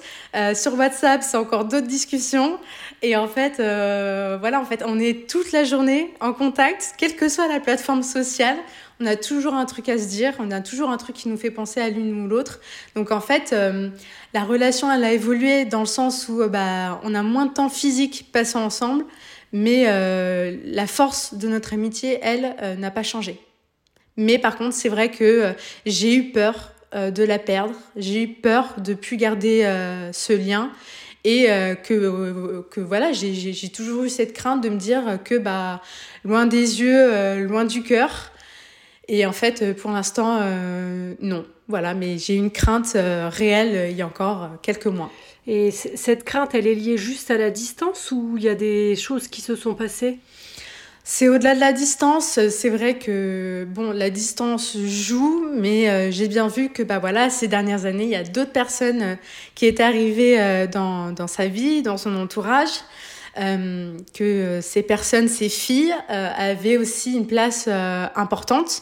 [0.53, 2.57] sur WhatsApp, c'est encore d'autres discussions.
[3.01, 7.29] Et en fait, voilà, en fait, on est toute la journée en contact, quelle que
[7.29, 8.57] soit la plateforme sociale
[9.01, 11.35] on a toujours un truc à se dire, on a toujours un truc qui nous
[11.35, 12.61] fait penser à l'une ou l'autre.
[12.95, 13.53] Donc en fait,
[14.33, 17.69] la relation, elle a évolué dans le sens où bah, on a moins de temps
[17.69, 19.05] physique passant ensemble,
[19.51, 23.39] mais euh, la force de notre amitié, elle, euh, n'a pas changé.
[24.17, 25.53] Mais par contre, c'est vrai que
[25.85, 27.75] j'ai eu peur de la perdre.
[27.97, 29.69] J'ai eu peur de plus garder
[30.13, 30.71] ce lien
[31.25, 31.47] et
[31.83, 35.81] que, que voilà, j'ai toujours eu cette crainte de me dire que bah,
[36.23, 38.31] loin des yeux, loin du cœur.
[39.07, 40.39] Et en fait, pour l'instant,
[41.19, 41.45] non.
[41.67, 45.11] Voilà, mais j'ai une crainte réelle il y a encore quelques mois.
[45.47, 48.95] Et cette crainte, elle est liée juste à la distance ou il y a des
[48.95, 50.19] choses qui se sont passées?
[51.07, 52.39] C'est au-delà de la distance.
[52.49, 57.29] C'est vrai que bon, la distance joue, mais euh, j'ai bien vu que bah voilà,
[57.29, 59.15] ces dernières années, il y a d'autres personnes euh,
[59.53, 62.81] qui étaient arrivées euh, dans, dans, sa vie, dans son entourage.
[63.35, 67.67] que ces personnes, ces filles, avaient aussi une place
[68.15, 68.81] importante.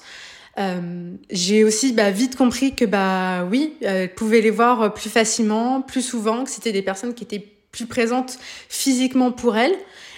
[0.60, 5.82] Euh, j'ai aussi bah, vite compris que bah oui, elle pouvait les voir plus facilement,
[5.82, 8.38] plus souvent, que c'était des personnes qui étaient plus présentes
[8.70, 9.76] physiquement pour elle.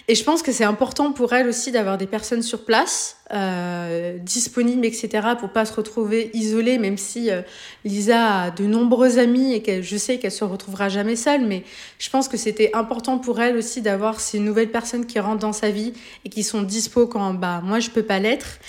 [0.08, 4.20] Et je pense que c'est important pour elle aussi d'avoir des personnes sur place, euh,
[4.20, 7.42] disponibles, etc., pour pas se retrouver isolée, même si euh,
[7.86, 11.64] Lisa a de nombreux amis et que je sais qu'elle se retrouvera jamais seule, mais
[11.98, 15.54] je pense que c'était important pour elle aussi d'avoir ces nouvelles personnes qui rentrent dans
[15.54, 18.60] sa vie et qui sont dispo quand bah moi je peux pas l'être.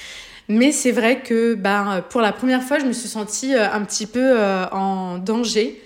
[0.49, 3.85] Mais c'est vrai que ben, pour la première fois, je me suis sentie euh, un
[3.85, 5.83] petit peu euh, en danger.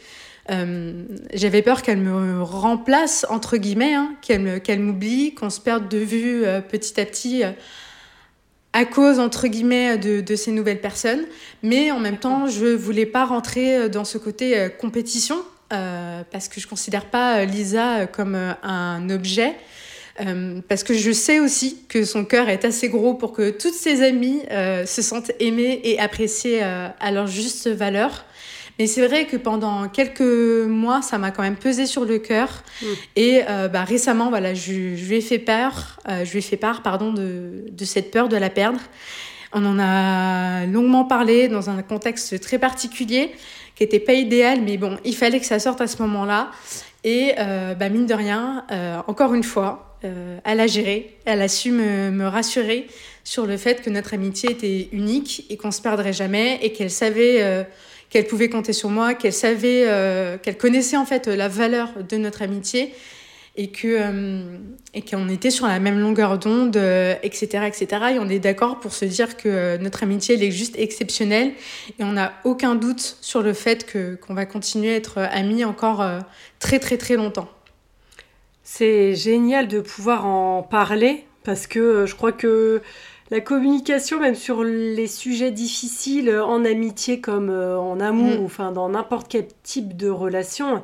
[0.50, 5.98] Euh, j'avais peur qu'elle me remplace, entre guillemets, hein, qu'elle m'oublie, qu'on se perde de
[5.98, 7.42] vue petit à petit
[8.72, 11.24] à cause, entre guillemets, de, de, ces nouvelles personnes.
[11.62, 15.36] Mais en même temps, je voulais pas rentrer dans ce côté compétition,
[15.68, 19.56] parce que je considère pas Lisa comme un objet.
[20.20, 23.74] Euh, parce que je sais aussi que son cœur est assez gros pour que toutes
[23.74, 28.24] ses amies euh, se sentent aimées et appréciées euh, à leur juste valeur.
[28.78, 32.62] Mais c'est vrai que pendant quelques mois, ça m'a quand même pesé sur le cœur.
[32.82, 32.86] Mm.
[33.16, 37.12] Et bah, récemment, voilà, je, lui ai fait peur, je lui ai fait part pardon,
[37.12, 38.80] de, de cette peur de la perdre.
[39.52, 43.32] On en a longuement parlé dans un contexte très particulier
[43.74, 46.50] qui n'était pas idéal, mais bon, il fallait que ça sorte à ce moment-là.
[47.04, 48.64] Et bah, mine de rien,
[49.06, 52.86] encore une fois, euh, elle a géré, elle a su me, rassurer
[53.22, 56.90] sur le fait que notre amitié était unique et qu'on se perdrait jamais et qu'elle
[56.90, 57.64] savait euh,
[58.10, 62.16] qu'elle pouvait compter sur moi, qu'elle savait, euh, qu'elle connaissait en fait la valeur de
[62.16, 62.92] notre amitié
[63.56, 64.42] et que
[64.94, 66.76] et qu'on était sur la même longueur d'onde,
[67.22, 67.86] etc., etc.
[68.14, 71.52] Et on est d'accord pour se dire que notre amitié elle est juste exceptionnelle
[71.98, 75.64] et on n'a aucun doute sur le fait que qu'on va continuer à être amis
[75.64, 76.04] encore
[76.60, 77.48] très très très longtemps.
[78.62, 82.82] C'est génial de pouvoir en parler parce que euh, je crois que
[83.30, 88.42] la communication, même sur les sujets difficiles euh, en amitié comme euh, en amour, mm.
[88.42, 90.82] ou enfin dans n'importe quel type de relation,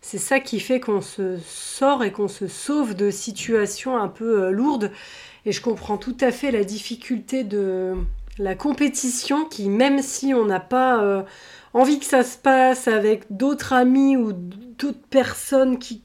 [0.00, 4.50] c'est ça qui fait qu'on se sort et qu'on se sauve de situations un peu
[4.50, 4.92] lourdes.
[5.44, 7.94] Et je comprends tout à fait la difficulté de
[8.38, 11.24] la compétition qui, même si on n'a pas
[11.74, 16.02] envie que ça se passe avec d'autres amis ou d'autres personnes qui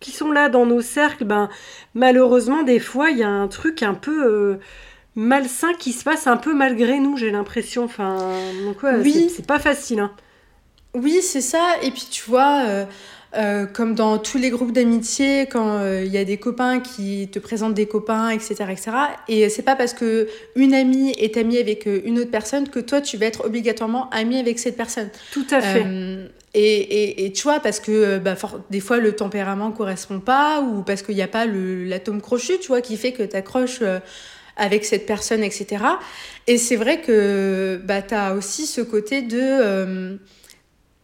[0.00, 1.48] qui sont là dans nos cercles, ben,
[1.94, 4.60] malheureusement, des fois, il y a un truc un peu euh,
[5.18, 7.84] malsain qui se passe un peu malgré nous, j'ai l'impression.
[7.84, 8.18] Enfin,
[8.64, 9.30] donc, oui.
[9.34, 10.00] c'est pas facile.
[10.00, 10.12] Hein.
[10.94, 11.74] Oui, c'est ça.
[11.82, 12.84] Et puis, tu vois, euh,
[13.36, 17.38] euh, comme dans tous les groupes d'amitié, quand il y a des copains qui te
[17.38, 18.90] présentent des copains, etc., etc.
[19.28, 23.00] Et c'est pas parce que une amie est amie avec une autre personne que toi,
[23.00, 25.10] tu vas être obligatoirement amie avec cette personne.
[25.32, 25.84] Tout à fait.
[26.54, 28.34] Et, et, tu vois, parce que euh, bah,
[28.70, 32.68] des fois le tempérament correspond pas, ou parce qu'il n'y a pas l'atome crochu, tu
[32.68, 33.98] vois, qui fait que tu accroches euh,
[34.58, 35.84] avec cette personne, etc.
[36.46, 40.16] Et c'est vrai que bah, tu as aussi ce côté de euh,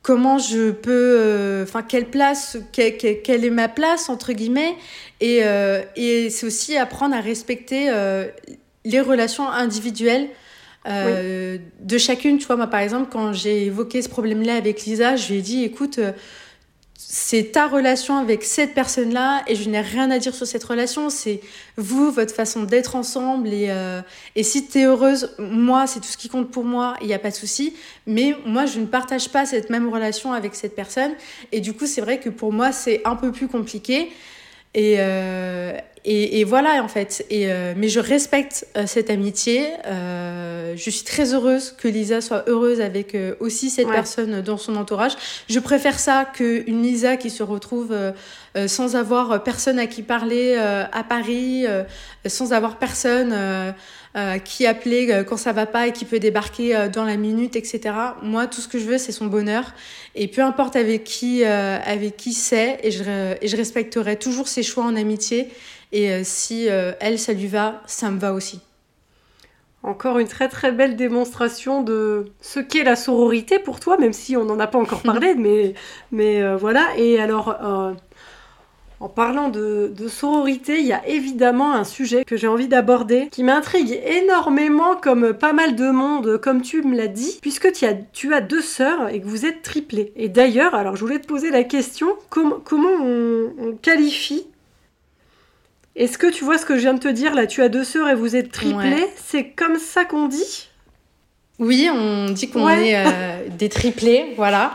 [0.03, 1.63] comment je peux.
[1.63, 4.75] Enfin, quelle place, quelle, quelle, est ma place, entre guillemets.
[5.21, 5.41] Et,
[5.97, 7.91] et c'est aussi apprendre à respecter
[8.85, 10.29] les relations individuelles
[10.87, 12.39] euh, de chacune.
[12.39, 15.43] Tu vois, moi, par exemple, quand j'ai évoqué ce problème-là avec Lisa, je lui ai
[15.43, 16.13] dit, écoute, euh,
[16.97, 21.11] c'est ta relation avec cette personne-là et je n'ai rien à dire sur cette relation.
[21.11, 21.41] C'est
[21.77, 23.49] vous, votre façon d'être ensemble.
[23.49, 24.01] Et, euh,
[24.37, 27.15] et si tu es heureuse, moi, c'est tout ce qui compte pour moi, il n'y
[27.15, 27.75] a pas de souci.
[28.07, 31.13] Mais moi, je ne partage pas cette même relation avec cette personne.
[31.53, 34.11] Et du coup, c'est vrai que pour moi, c'est un peu plus compliqué.
[34.75, 34.99] Et,
[36.07, 37.25] et, et, voilà, en fait.
[37.31, 39.69] Et, euh, mais je respecte euh, cette amitié.
[39.87, 44.59] Euh, je suis très heureuse que Lisa soit heureuse avec euh, aussi cette personne dans
[44.59, 45.13] son entourage.
[45.49, 47.97] Je préfère ça qu'une Lisa qui se retrouve
[48.67, 51.65] sans avoir personne à qui parler à Paris,
[52.27, 53.35] sans avoir personne
[54.45, 57.95] qui appeler quand ça va pas et qui peut débarquer dans la minute, etc.
[58.23, 59.73] Moi, tout ce que je veux, c'est son bonheur.
[60.15, 64.63] Et peu importe avec qui, avec qui c'est, et je, et je respecterai toujours ses
[64.63, 65.49] choix en amitié.
[65.95, 68.61] Et euh, si euh, elle, ça lui va, ça me va aussi.
[69.85, 74.37] encore une très très belle démonstration de ce qu'est la sororité pour toi, même si
[74.37, 75.75] on n'en a pas encore parlé, mais,
[76.11, 76.89] mais euh, voilà.
[76.97, 77.93] Et alors, euh,
[79.05, 83.43] en parlant de, sororité, il y a évidemment un sujet que j'ai envie d'aborder qui
[83.43, 87.93] m'intrigue énormément comme pas mal de monde, comme tu me l'as dit, puisque tu as,
[88.15, 90.15] tu as deux sœurs et que vous êtes triplés.
[90.17, 92.63] Et d'ailleurs, alors je voulais te poser la question, comment
[93.03, 94.47] on qualifie?
[95.97, 97.47] Est-ce que tu vois ce que je viens de te dire là?
[97.47, 99.07] Tu as deux sœurs et vous êtes triplés.
[99.23, 100.71] C'est comme ça qu'on dit?
[101.59, 104.73] Oui, on dit qu'on est euh, des triplés, voilà.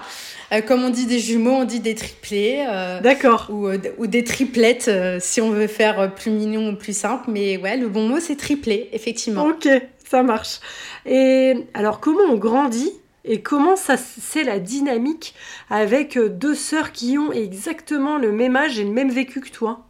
[0.52, 2.66] Euh, comme on dit des jumeaux, on dit des triplés.
[2.68, 3.50] Euh, D'accord.
[3.52, 7.26] Ou, des triplettes, si on veut faire plus mignon ou plus simple.
[7.30, 9.48] Mais ouais, le bon mot, c'est triplé, effectivement.
[9.48, 9.68] Ok,
[10.10, 10.60] ça marche.
[11.06, 12.92] Et alors, comment on grandit
[13.26, 15.36] et comment ça c'est la dynamique
[15.70, 19.86] avec deux sœurs qui ont exactement le même âge et le même vécu que toi?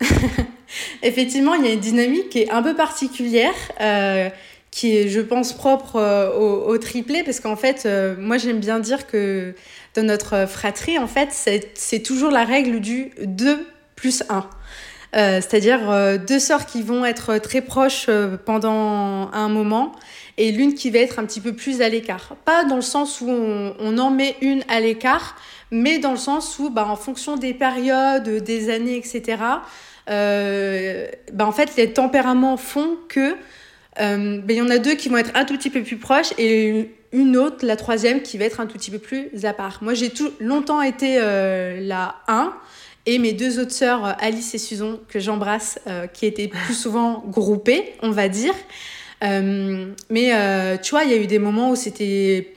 [1.02, 4.28] Effectivement, il y a une dynamique qui est un peu particulière, euh,
[4.72, 8.80] qui est, je pense, propre euh, au, triplé, parce qu'en fait, euh, moi j'aime bien
[8.80, 9.54] dire que
[9.94, 11.28] dans notre fratrie, en fait,
[11.74, 14.48] c'est toujours la règle du 2 plus 1.
[15.14, 18.08] C'est-à-dire deux sœurs qui vont être très proches
[18.46, 19.92] pendant un moment
[20.38, 22.34] et l'une qui va être un petit peu plus à l'écart.
[22.46, 25.36] Pas dans le sens où on, on en met une à l'écart,
[25.70, 29.38] mais dans le sens où, bah, en fonction des périodes, des années, etc.,
[30.10, 33.36] euh, bah, en fait, les tempéraments font que
[34.00, 35.96] euh, bah, il y en a deux qui vont être un tout petit peu plus
[35.96, 39.52] proches et une autre, la troisième, qui va être un tout petit peu plus à
[39.52, 39.78] part.
[39.82, 42.54] Moi, j'ai tout longtemps été euh, la 1
[43.04, 45.80] et mes deux autres sœurs, Alice et Susan, que j'embrasse,
[46.12, 48.54] qui étaient plus souvent groupées, on va dire.
[49.20, 52.54] mais tu vois, il y a eu des moments où c'était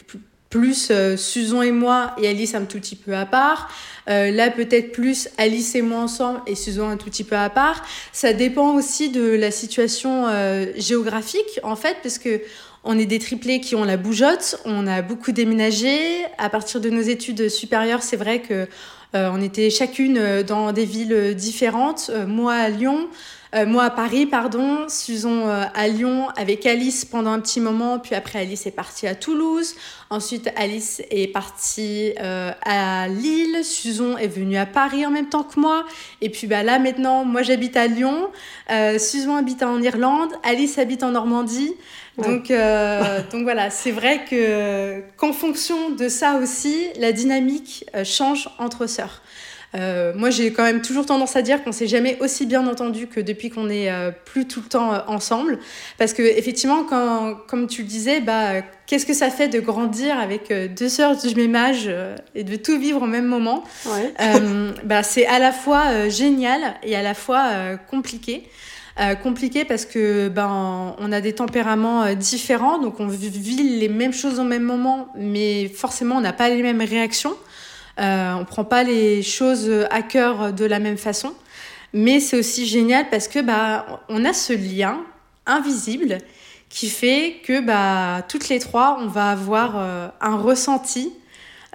[0.50, 3.70] plus Susan et moi et Alice un tout petit peu à part.
[4.10, 7.50] Euh, là, peut-être plus Alice et moi ensemble et Susan un tout petit peu à
[7.50, 7.84] part.
[8.12, 12.42] Ça dépend aussi de la situation euh, géographique, en fait, parce que
[12.84, 15.98] on est des triplés qui ont la bougeotte, on a beaucoup déménagé.
[16.38, 18.68] À partir de nos études supérieures, c'est vrai que
[19.16, 22.12] euh, on était chacune dans des villes différentes.
[22.28, 23.08] moi à Lyon,
[23.56, 28.00] euh, moi à Paris, pardon, Susan euh, à Lyon avec Alice pendant un petit moment,
[28.00, 29.76] puis après Alice est partie à Toulouse,
[30.10, 35.44] ensuite Alice est partie euh, à Lille, Susan est venue à Paris en même temps
[35.44, 35.86] que moi,
[36.20, 38.30] et puis bah, là maintenant, moi j'habite à Lyon,
[39.00, 41.72] Susan habite en Irlande, Alice habite en Normandie,
[42.18, 42.50] donc,
[43.32, 49.22] donc voilà, c'est vrai que qu'en fonction de ça aussi, la dynamique change entre sœurs.
[49.76, 53.08] Euh, moi, j'ai quand même toujours tendance à dire qu'on s'est jamais aussi bien entendu
[53.08, 55.60] que depuis qu'on est euh, plus tout le temps euh, ensemble.
[55.98, 60.18] Parce que effectivement, quand, comme tu le disais, bah, qu'est-ce que ça fait de grandir
[60.18, 61.90] avec deux sœurs du même âge
[62.36, 63.64] et de tout vivre au même moment?
[64.84, 67.50] Bah, C'est à la fois génial et à la fois
[67.90, 68.48] compliqué.
[69.24, 74.40] compliqué parce que ben on a des tempéraments différents donc on vit les mêmes choses
[74.40, 77.36] au même moment mais forcément on n'a pas les mêmes réactions
[78.00, 81.34] euh, on prend pas les choses à cœur de la même façon.
[81.94, 85.00] Mais c'est aussi génial parce que bah, on a ce lien
[85.46, 86.18] invisible
[86.70, 91.14] qui fait que bah, toutes les trois, on va avoir euh, un ressenti,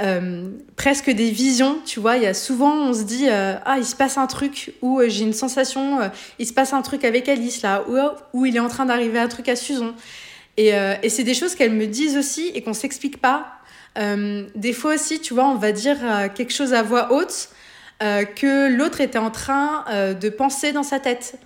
[0.02, 2.18] euh, presque des visions, tu vois.
[2.18, 5.24] Il y a souvent, on se dit, ah, il se passe un truc, ou j'ai
[5.24, 7.96] une sensation, il se passe un truc avec Alice là, ou,
[8.34, 9.92] ou il est en train d'arriver un truc à Susan.
[10.56, 13.59] Et, et c'est des choses qu'elles me disent aussi et qu'on s'explique pas
[13.98, 17.50] euh, des fois aussi, tu vois, on va dire euh, quelque chose à voix haute
[18.02, 21.38] euh, que l'autre était en train de penser dans sa tête.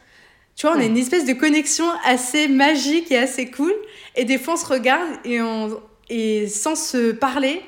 [0.56, 3.72] Tu vois, on a une espèce de connexion assez magique et assez cool.
[4.14, 7.60] Et des fois, on se regarde et, on, et sans se parler,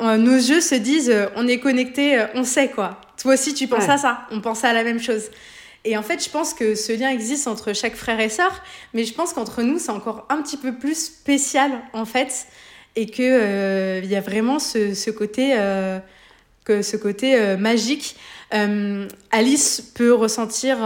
[0.00, 3.00] nos yeux se disent on est connecté, on sait quoi.
[3.16, 4.26] Toi aussi, tu penses à ça.
[4.32, 5.30] On pense à la même chose.
[5.84, 8.60] Et en fait, je pense que ce lien existe entre chaque frère et sœur,
[8.92, 12.48] mais je pense qu'entre nous, c'est encore un petit peu plus spécial, en fait
[12.96, 15.98] et qu'il euh, y a vraiment ce, côté, euh,
[16.64, 18.16] que, ce côté euh, magique.
[19.30, 20.78] Alice peut ressentir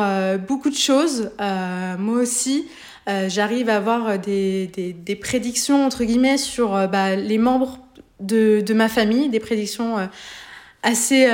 [0.46, 2.68] beaucoup de choses, moi aussi.
[3.06, 7.78] J'arrive à avoir des, des, prédictions, entre guillemets, sur bah, les membres
[8.20, 10.10] de, de, ma famille, des prédictions
[10.82, 11.24] assez,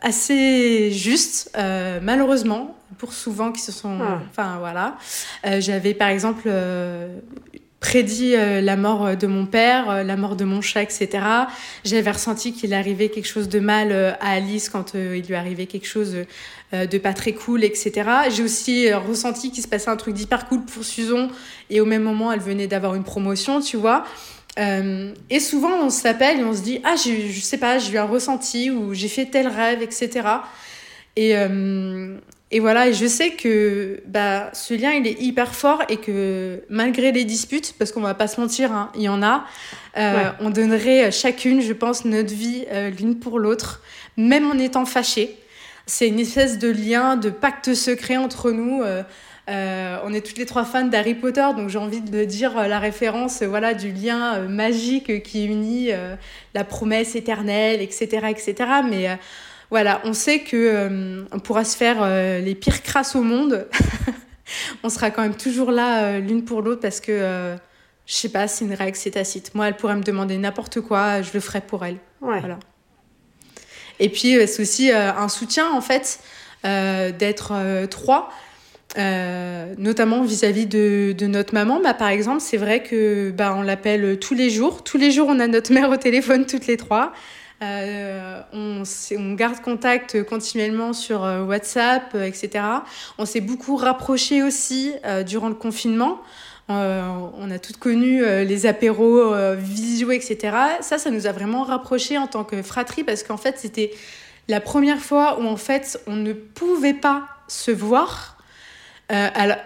[0.00, 1.56] assez justes,
[2.02, 4.00] malheureusement, pour souvent qui se sont...
[4.02, 4.22] Ah.
[4.28, 4.96] Enfin, voilà.
[5.60, 6.50] J'avais, par exemple,
[7.84, 11.08] prédit euh, la mort euh, de mon père, euh, la mort de mon chat, etc.
[11.84, 15.86] J'avais ressenti qu'il arrivait quelque chose de mal à Alice quand il lui arrivait quelque
[15.86, 16.16] chose
[16.72, 18.08] de pas très cool, etc.
[18.30, 21.28] J'ai aussi ressenti qu'il se passait un truc d'hyper cool pour Susan
[21.68, 24.04] et au même moment elle venait d'avoir une promotion, tu vois.
[24.56, 28.04] et souvent on s'appelle et on se dit ah je, sais pas j'ai eu un
[28.04, 30.10] ressenti ou j'ai fait tel rêve, etc.
[31.16, 31.34] Et,
[32.54, 36.62] et voilà, et je sais que bah, ce lien, il est hyper fort et que
[36.68, 39.44] malgré les disputes, parce qu'on va pas se mentir, hein, il y en a,
[39.96, 43.82] euh, on donnerait chacune, je pense, notre vie euh, l'une pour l'autre,
[44.16, 45.36] même en étant fâchées.
[45.86, 48.84] C'est une espèce de lien, de pacte secret entre nous.
[48.84, 52.78] Euh, on est toutes les trois fans d'Harry Potter, donc j'ai envie de dire la
[52.78, 55.90] référence voilà, du lien magique qui unit
[56.54, 58.28] la promesse éternelle, etc.
[58.30, 58.54] etc.
[58.88, 59.18] Mais
[59.70, 63.66] voilà, on sait que euh, on pourra se faire euh, les pires crasses au monde.
[64.82, 67.56] on sera quand même toujours là euh, l'une pour l'autre parce que
[68.06, 69.54] je sais pas, c'est une règle, c'est tacite.
[69.54, 71.96] Moi, elle pourrait me demander n'importe quoi, je le ferai pour elle.
[72.20, 72.58] Voilà.
[73.98, 76.20] Et puis, c'est aussi un soutien, en fait,
[76.64, 78.30] d'être trois,
[78.98, 81.80] notamment vis-à-vis de, de, notre maman.
[81.80, 84.84] Bah, par exemple, c'est vrai que bah, on l'appelle tous les jours.
[84.84, 87.14] Tous les jours, on a notre mère au téléphone, toutes les trois.
[87.62, 92.64] Euh, on, garde contact continuellement sur euh, WhatsApp, euh, etc.
[93.16, 94.92] On s'est beaucoup rapproché aussi
[95.26, 96.20] durant le confinement.
[96.68, 100.56] on a toutes connu les apéros visio, etc.
[100.80, 103.92] Ça, ça nous a vraiment rapprochés en tant que fratrie parce qu'en fait, c'était
[104.48, 108.38] la première fois où en fait, on ne pouvait pas se voir
[109.08, 109.58] alors,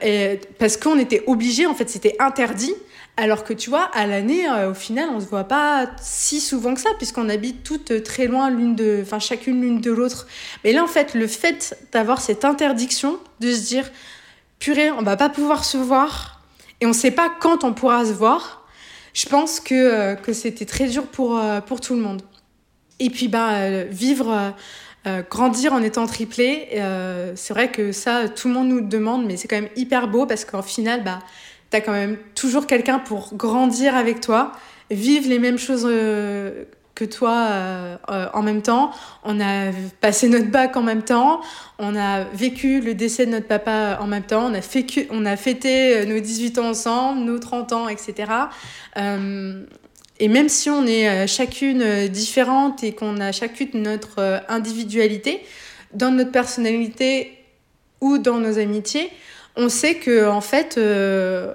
[0.58, 2.74] parce qu'on était obligé, en fait, c'était interdit.
[3.20, 6.74] Alors que tu vois, à l'année, euh, au final, on se voit pas si souvent
[6.74, 10.28] que ça, puisqu'on habite toutes très loin l'une de, enfin chacune l'une de l'autre.
[10.62, 13.90] Mais là, en fait, le fait d'avoir cette interdiction, de se dire,
[14.60, 16.44] purée, on va pas pouvoir se voir,
[16.80, 18.64] et on sait pas quand on pourra se voir,
[19.14, 22.22] je pense que, euh, que c'était très dur pour, euh, pour tout le monde.
[23.00, 24.54] Et puis, bah, vivre,
[25.30, 26.68] grandir en étant triplé,
[27.36, 30.26] c'est vrai que ça, tout le monde nous demande, mais c'est quand même hyper beau
[30.26, 31.20] parce qu'en final, bah,
[31.70, 34.52] tu as quand même toujours quelqu'un pour grandir avec toi,
[34.90, 36.64] vivre les mêmes choses euh,
[36.94, 38.90] que toi euh, euh, en même temps.
[39.22, 41.40] On a passé notre bac en même temps,
[41.78, 44.60] on a vécu le décès de notre papa en même temps, on a,
[45.10, 48.32] on a fêté nos 18 ans ensemble, nos 30 ans, etc.
[50.20, 55.42] et même si on est chacune différente et qu'on a chacune notre individualité,
[55.94, 57.38] dans notre personnalité
[58.00, 59.10] ou dans nos amitiés,
[59.58, 61.52] on sait que en fait euh,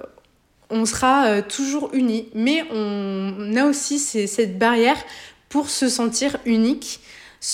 [0.69, 2.27] on sera euh, toujours unis.
[2.35, 4.97] Mais on a aussi cette barrière
[5.49, 6.99] pour se sentir unique.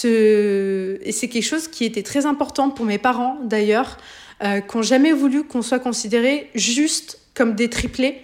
[0.04, 3.98] Et c'est quelque chose qui était très important pour mes parents d'ailleurs
[4.44, 8.22] euh, qui n'ont jamais voulu qu'on soit considérés juste comme des triplés.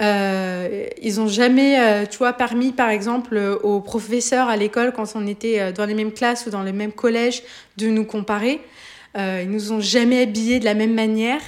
[0.00, 5.72] Ils n'ont jamais, tu vois, permis par exemple aux professeurs à l'école quand on était
[5.72, 7.42] dans les mêmes classes ou dans les mêmes collèges
[7.76, 8.60] de nous comparer.
[9.16, 11.40] Euh, ils nous ont jamais habillés de la même manière.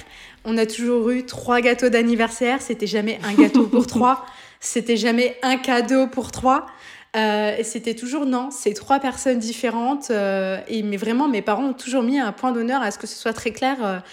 [0.45, 2.61] On a toujours eu trois gâteaux d'anniversaire.
[2.61, 4.25] C'était jamais un gâteau pour trois.
[4.59, 6.65] C'était jamais un cadeau pour trois.
[7.15, 10.09] Euh, et c'était toujours non, c'est trois personnes différentes.
[10.11, 13.07] Euh, et mais vraiment, mes parents ont toujours mis un point d'honneur à ce que
[13.07, 14.03] ce soit très clair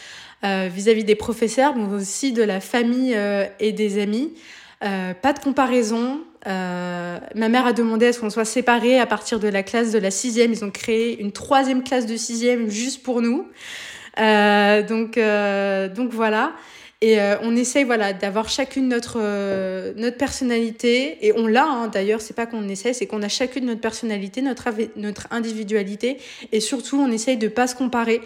[0.43, 3.17] vis-à-vis des professeurs, mais aussi de la famille
[3.61, 4.35] et des amis.
[4.81, 9.41] pas de comparaison, euh, ma mère a demandé à ce qu'on soit séparés à partir
[9.41, 10.53] de la classe de la sixième.
[10.53, 13.49] Ils ont créé une troisième classe de sixième juste pour nous.
[14.21, 16.53] Euh, donc, euh, donc voilà.
[17.01, 19.19] Et on essaye voilà, d'avoir chacune notre,
[19.95, 21.19] notre personnalité.
[21.27, 24.41] Et on l'a, hein, d'ailleurs, c'est pas qu'on essaie, c'est qu'on a chacune notre personnalité,
[24.41, 26.17] notre, notre individualité.
[26.51, 28.23] Et surtout, on essaye de pas se comparer,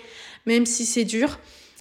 [0.46, 1.40] même si c'est dur.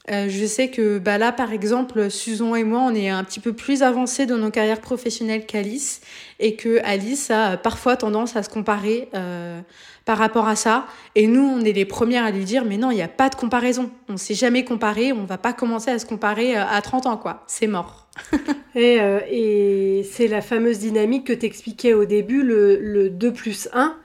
[0.10, 3.42] Euh, je sais que bah là, par exemple, Susan et moi, on est un petit
[3.42, 6.00] peu plus avancés dans nos carrières professionnelles qu'Alice
[6.40, 9.60] et que Alice a parfois tendance à se comparer euh,
[10.06, 10.86] par rapport à ça.
[11.16, 13.28] Et nous, on est les premières à lui dire, mais non, il n'y a pas
[13.28, 13.92] de comparaison.
[14.08, 17.06] On ne s'est jamais comparé, on va pas commencer à se comparer euh, à 30
[17.06, 17.44] ans, quoi.
[17.48, 18.08] C'est mort.
[18.76, 19.00] et,
[19.30, 23.98] et c'est la fameuse dynamique que t'expliquais au début, le, le 2 plus 1.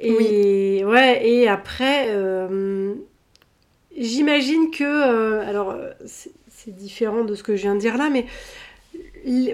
[0.00, 0.84] Et, oui.
[0.84, 2.08] ouais, et après,
[3.98, 8.10] J'imagine que, euh, alors euh, c'est différent de ce que je viens de dire là,
[8.10, 8.26] mais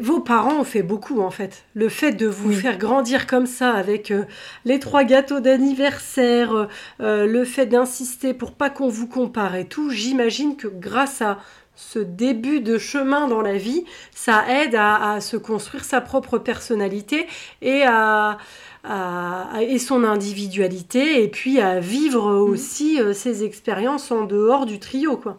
[0.00, 1.64] vos parents ont fait beaucoup en fait.
[1.72, 4.24] Le fait de vous faire grandir comme ça avec euh,
[4.66, 6.68] les trois gâteaux d'anniversaire,
[6.98, 11.38] le fait d'insister pour pas qu'on vous compare et tout, j'imagine que grâce à
[11.74, 13.84] ce début de chemin dans la vie,
[14.14, 17.26] ça aide à se construire sa propre personnalité
[17.62, 18.38] et à,
[18.86, 22.50] et son individualité et puis à vivre mm.
[22.50, 25.38] aussi euh, ses expériences en dehors du trio quoi.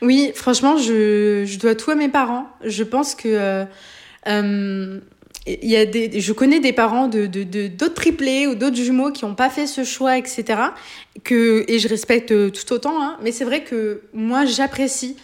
[0.00, 2.46] Oui, franchement, je, je, dois tout à mes parents.
[2.64, 3.64] Je pense que euh,
[4.26, 4.98] euh,
[5.46, 9.26] y a des, je connais des parents de, de, d'autres triplés ou d'autres jumeaux qui
[9.26, 10.58] n'ont pas fait ce choix, etc.
[11.22, 15.16] Que, et je respecte tout autant, hein, mais c'est vrai que moi, j'apprécie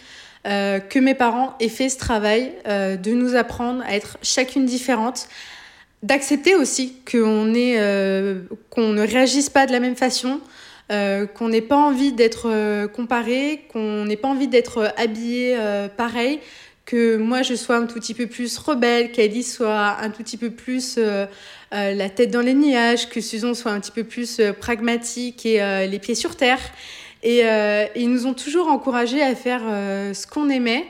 [0.43, 5.27] que mes parents aient fait ce travail de nous apprendre à être chacune différente,
[6.03, 10.39] d'accepter aussi qu'on euh, qu'on ne réagisse pas de la même façon,
[10.89, 15.57] qu'on n'ait pas envie d'être comparé, qu'on n'ait pas envie d'être habillé
[15.97, 16.39] pareil,
[16.85, 20.37] que moi je sois un tout petit peu plus rebelle, qu'Alice soit un tout petit
[20.37, 20.99] peu plus
[21.71, 25.97] la tête dans les nuages, que Susan soit un petit peu plus pragmatique et les
[25.97, 26.59] pieds sur terre.
[27.23, 27.41] Et
[27.95, 29.63] ils nous ont toujours encouragés à faire
[30.13, 30.85] ce qu'on aimait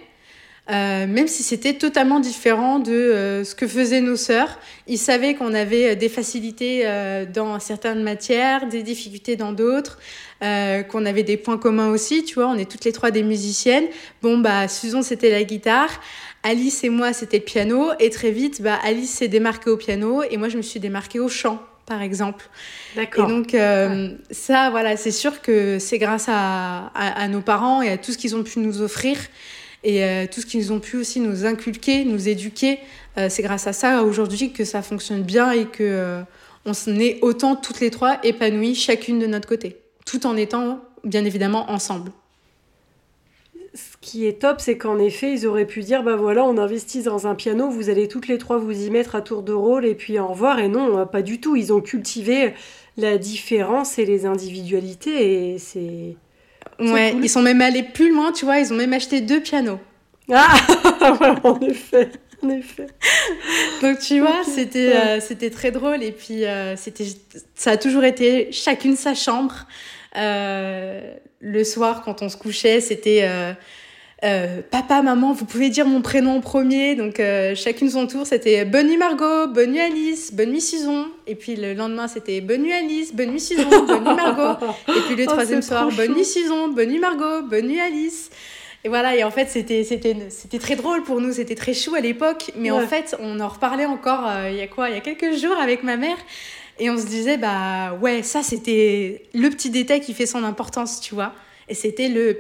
[0.72, 4.58] euh, même si c'était totalement différent de euh, ce que faisaient nos sœurs.
[4.88, 6.86] Ils savaient qu'on avait euh, des facilités
[7.34, 10.00] dans certaines matières, des difficultés dans d'autres,
[10.42, 13.86] qu'on avait des points communs aussi, tu vois, on est toutes les trois des musiciennes.
[14.22, 15.90] Bon, bah, Susan, c'était la guitare.
[16.44, 17.90] Alice et moi, c'était le piano.
[18.00, 21.20] Et très vite, bah, Alice s'est démarquée au piano et moi, je me suis démarquée
[21.20, 22.50] au chant par exemple.
[22.96, 23.30] D'accord.
[23.30, 23.56] Et donc,
[24.32, 28.18] ça, voilà, c'est sûr que c'est grâce à, à, nos parents et à tout ce
[28.18, 29.18] qu'ils ont pu nous offrir
[29.86, 32.80] et euh, tout ce qu'ils ont pu aussi nous inculquer, nous éduquer,
[33.20, 36.22] euh, c'est grâce à ça aujourd'hui que ça fonctionne bien et que euh,
[36.66, 41.24] on est autant toutes les trois épanouies, chacune de notre côté, tout en étant bien
[41.24, 42.12] évidemment ensemble.
[43.76, 47.04] Ce qui est top, c'est qu'en effet, ils auraient pu dire bah voilà, on investit
[47.04, 49.86] dans un piano, vous allez toutes les trois vous y mettre à tour de rôle
[49.86, 50.58] et puis au revoir.
[50.58, 51.56] Et non, pas du tout.
[51.56, 52.54] Ils ont cultivé
[52.98, 56.16] la différence et les individualités et c'est
[56.80, 59.80] Ouais, ils sont même allés plus loin, tu vois, ils ont même acheté deux pianos.
[60.32, 60.56] Ah,
[61.44, 62.10] en effet.
[62.42, 62.88] En effet.
[63.82, 67.06] Donc tu vois, c'était euh, c'était très drôle et puis euh, c'était
[67.56, 69.66] ça a toujours été chacune sa chambre.
[70.18, 73.28] Euh, le soir quand on se couchait, c'était
[74.26, 76.96] euh, papa, maman, vous pouvez dire mon prénom en premier.
[76.96, 81.06] Donc, euh, chacune son tour, c'était bonne nuit Margot, bonne nuit Alice, bonne nuit Susan.
[81.28, 84.66] Et puis le lendemain, c'était bonne nuit Alice, bonne nuit Susan, bonne nuit Margot.
[84.90, 88.32] Et puis le oh, troisième soir, bonne nuit Susan, bonne nuit Margot, bonne nuit Alice.
[88.84, 89.84] Et voilà, et en fait, c'était,
[90.60, 92.52] très drôle pour nous, c'était très chou à l'époque.
[92.56, 94.90] Mais en fait, on en reparlait encore euh, il y a quoi?
[94.90, 96.18] Il y a quelques jours avec ma mère.
[96.78, 101.00] Et on se disait, bah ouais, ça c'était le petit détail qui fait son importance,
[101.00, 101.34] tu vois.
[101.68, 102.34] Et c'était le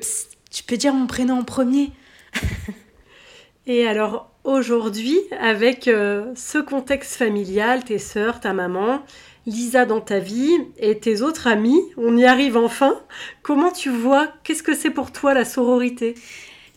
[0.55, 1.91] tu peux dire mon prénom en premier
[3.67, 9.01] Et alors aujourd'hui, avec euh, ce contexte familial, tes sœurs, ta maman,
[9.45, 12.95] Lisa dans ta vie et tes autres amis, on y arrive enfin.
[13.43, 16.15] Comment tu vois Qu'est-ce que c'est pour toi la sororité?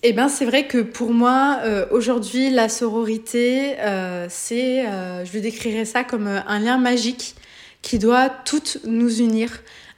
[0.02, 4.86] Eh bien, c'est vrai que pour moi, euh, aujourd'hui, la sororité, euh, c'est,
[5.24, 7.36] je décrirais ça comme un lien magique
[7.82, 9.50] qui doit toutes nous unir.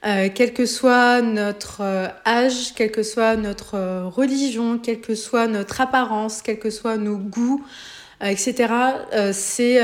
[0.03, 5.13] Euh, quel que soit notre euh, âge, quelle que soit notre euh, religion, quelle que
[5.13, 7.63] soit notre apparence, quels que soient nos goûts,
[8.23, 8.73] etc.
[9.31, 9.79] c'est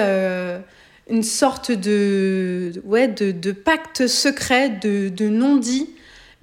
[1.10, 5.90] une sorte de, ouais, de, pacte secret, de, de non-dit,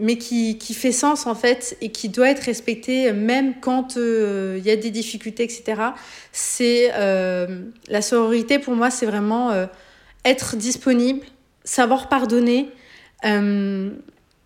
[0.00, 4.64] mais qui, qui, fait sens en fait et qui doit être respecté même quand il
[4.64, 5.82] y a des difficultés, etc.
[6.32, 6.88] C'est
[7.88, 9.52] la sororité pour moi, c'est vraiment
[10.24, 11.20] être disponible,
[11.62, 12.72] savoir pardonner,
[13.24, 13.90] euh,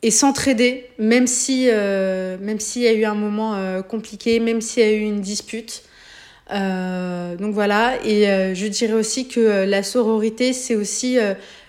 [0.02, 4.60] et s'entraider, même si euh, même s'il y a eu un moment euh, compliqué, même
[4.60, 5.82] s'il y a eu une dispute.
[6.50, 11.18] donc voilà, et je dirais aussi que la sororité, c'est aussi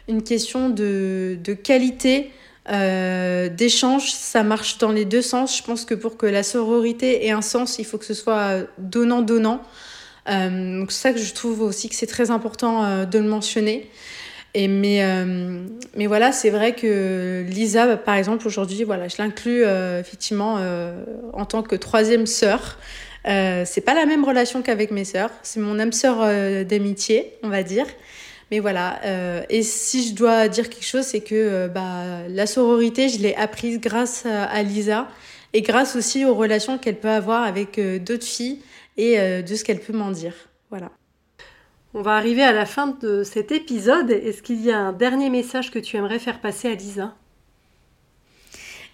[0.07, 2.31] une question de, de qualité,
[2.67, 4.11] d'échange.
[4.11, 5.57] Ça marche dans les deux sens.
[5.57, 8.59] Je pense que pour que la sororité ait un sens, il faut que ce soit
[8.77, 9.61] donnant-donnant.
[10.27, 13.89] donc c'est ça que je trouve aussi que c'est très important de le mentionner.
[14.55, 19.63] Et mais, euh, mais voilà, c'est vrai que Lisa, par exemple, aujourd'hui, voilà, je l'inclus
[19.63, 22.79] euh, effectivement euh, en tant que troisième sœur.
[23.25, 25.29] c'est pas la même relation qu'avec mes sœurs.
[25.43, 26.25] C'est mon âme sœur
[26.65, 27.85] d'amitié, on va dire.
[28.51, 28.99] Mais voilà.
[29.49, 33.79] et si je dois dire quelque chose, c'est que bah, la sororité, je l'ai apprise
[33.79, 35.07] grâce à, Lisa
[35.53, 38.59] et grâce aussi aux relations qu'elle peut avoir avec d'autres filles
[38.97, 40.33] et de ce qu'elle peut m'en dire.
[40.71, 40.89] Voilà.
[41.95, 44.11] On va arriver à la fin de cet épisode.
[44.11, 47.15] Est-ce qu'il y a un dernier message que tu aimerais faire passer à Lisa?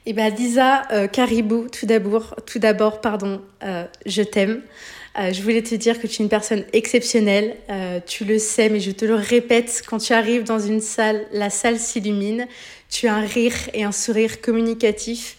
[0.05, 4.61] Eh bien, Lisa euh, Caribou, tout d'abord, tout d'abord, pardon, euh, je t'aime.
[5.19, 7.57] Euh, je voulais te dire que tu es une personne exceptionnelle.
[8.05, 11.49] tu le sais, mais je te le répète, quand tu arrives dans une salle, la
[11.49, 12.47] salle s'illumine.
[12.89, 15.35] Tu as un rire et un sourire communicatif.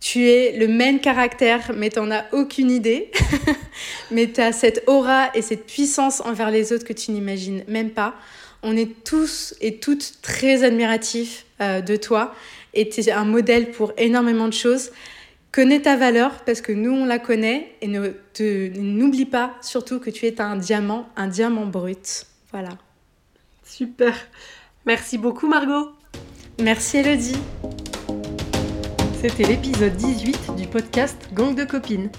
[0.00, 3.10] Tu es le même caractère, mais tu n'en as aucune idée.
[4.10, 7.90] mais tu as cette aura et cette puissance envers les autres que tu n'imagines même
[7.90, 8.14] pas.
[8.62, 12.34] On est tous et toutes très admiratifs euh, de toi
[12.74, 14.90] et tu es un modèle pour énormément de choses.
[15.52, 20.26] Connais ta valeur parce que nous, on la connaît et n'oublie pas surtout que tu
[20.26, 22.26] es un diamant, un diamant brut.
[22.52, 22.70] Voilà.
[23.64, 24.14] Super.
[24.84, 25.90] Merci beaucoup, Margot.
[26.60, 27.36] Merci, Elodie.
[29.20, 32.10] C'était l'épisode 18 du podcast Gang de copines.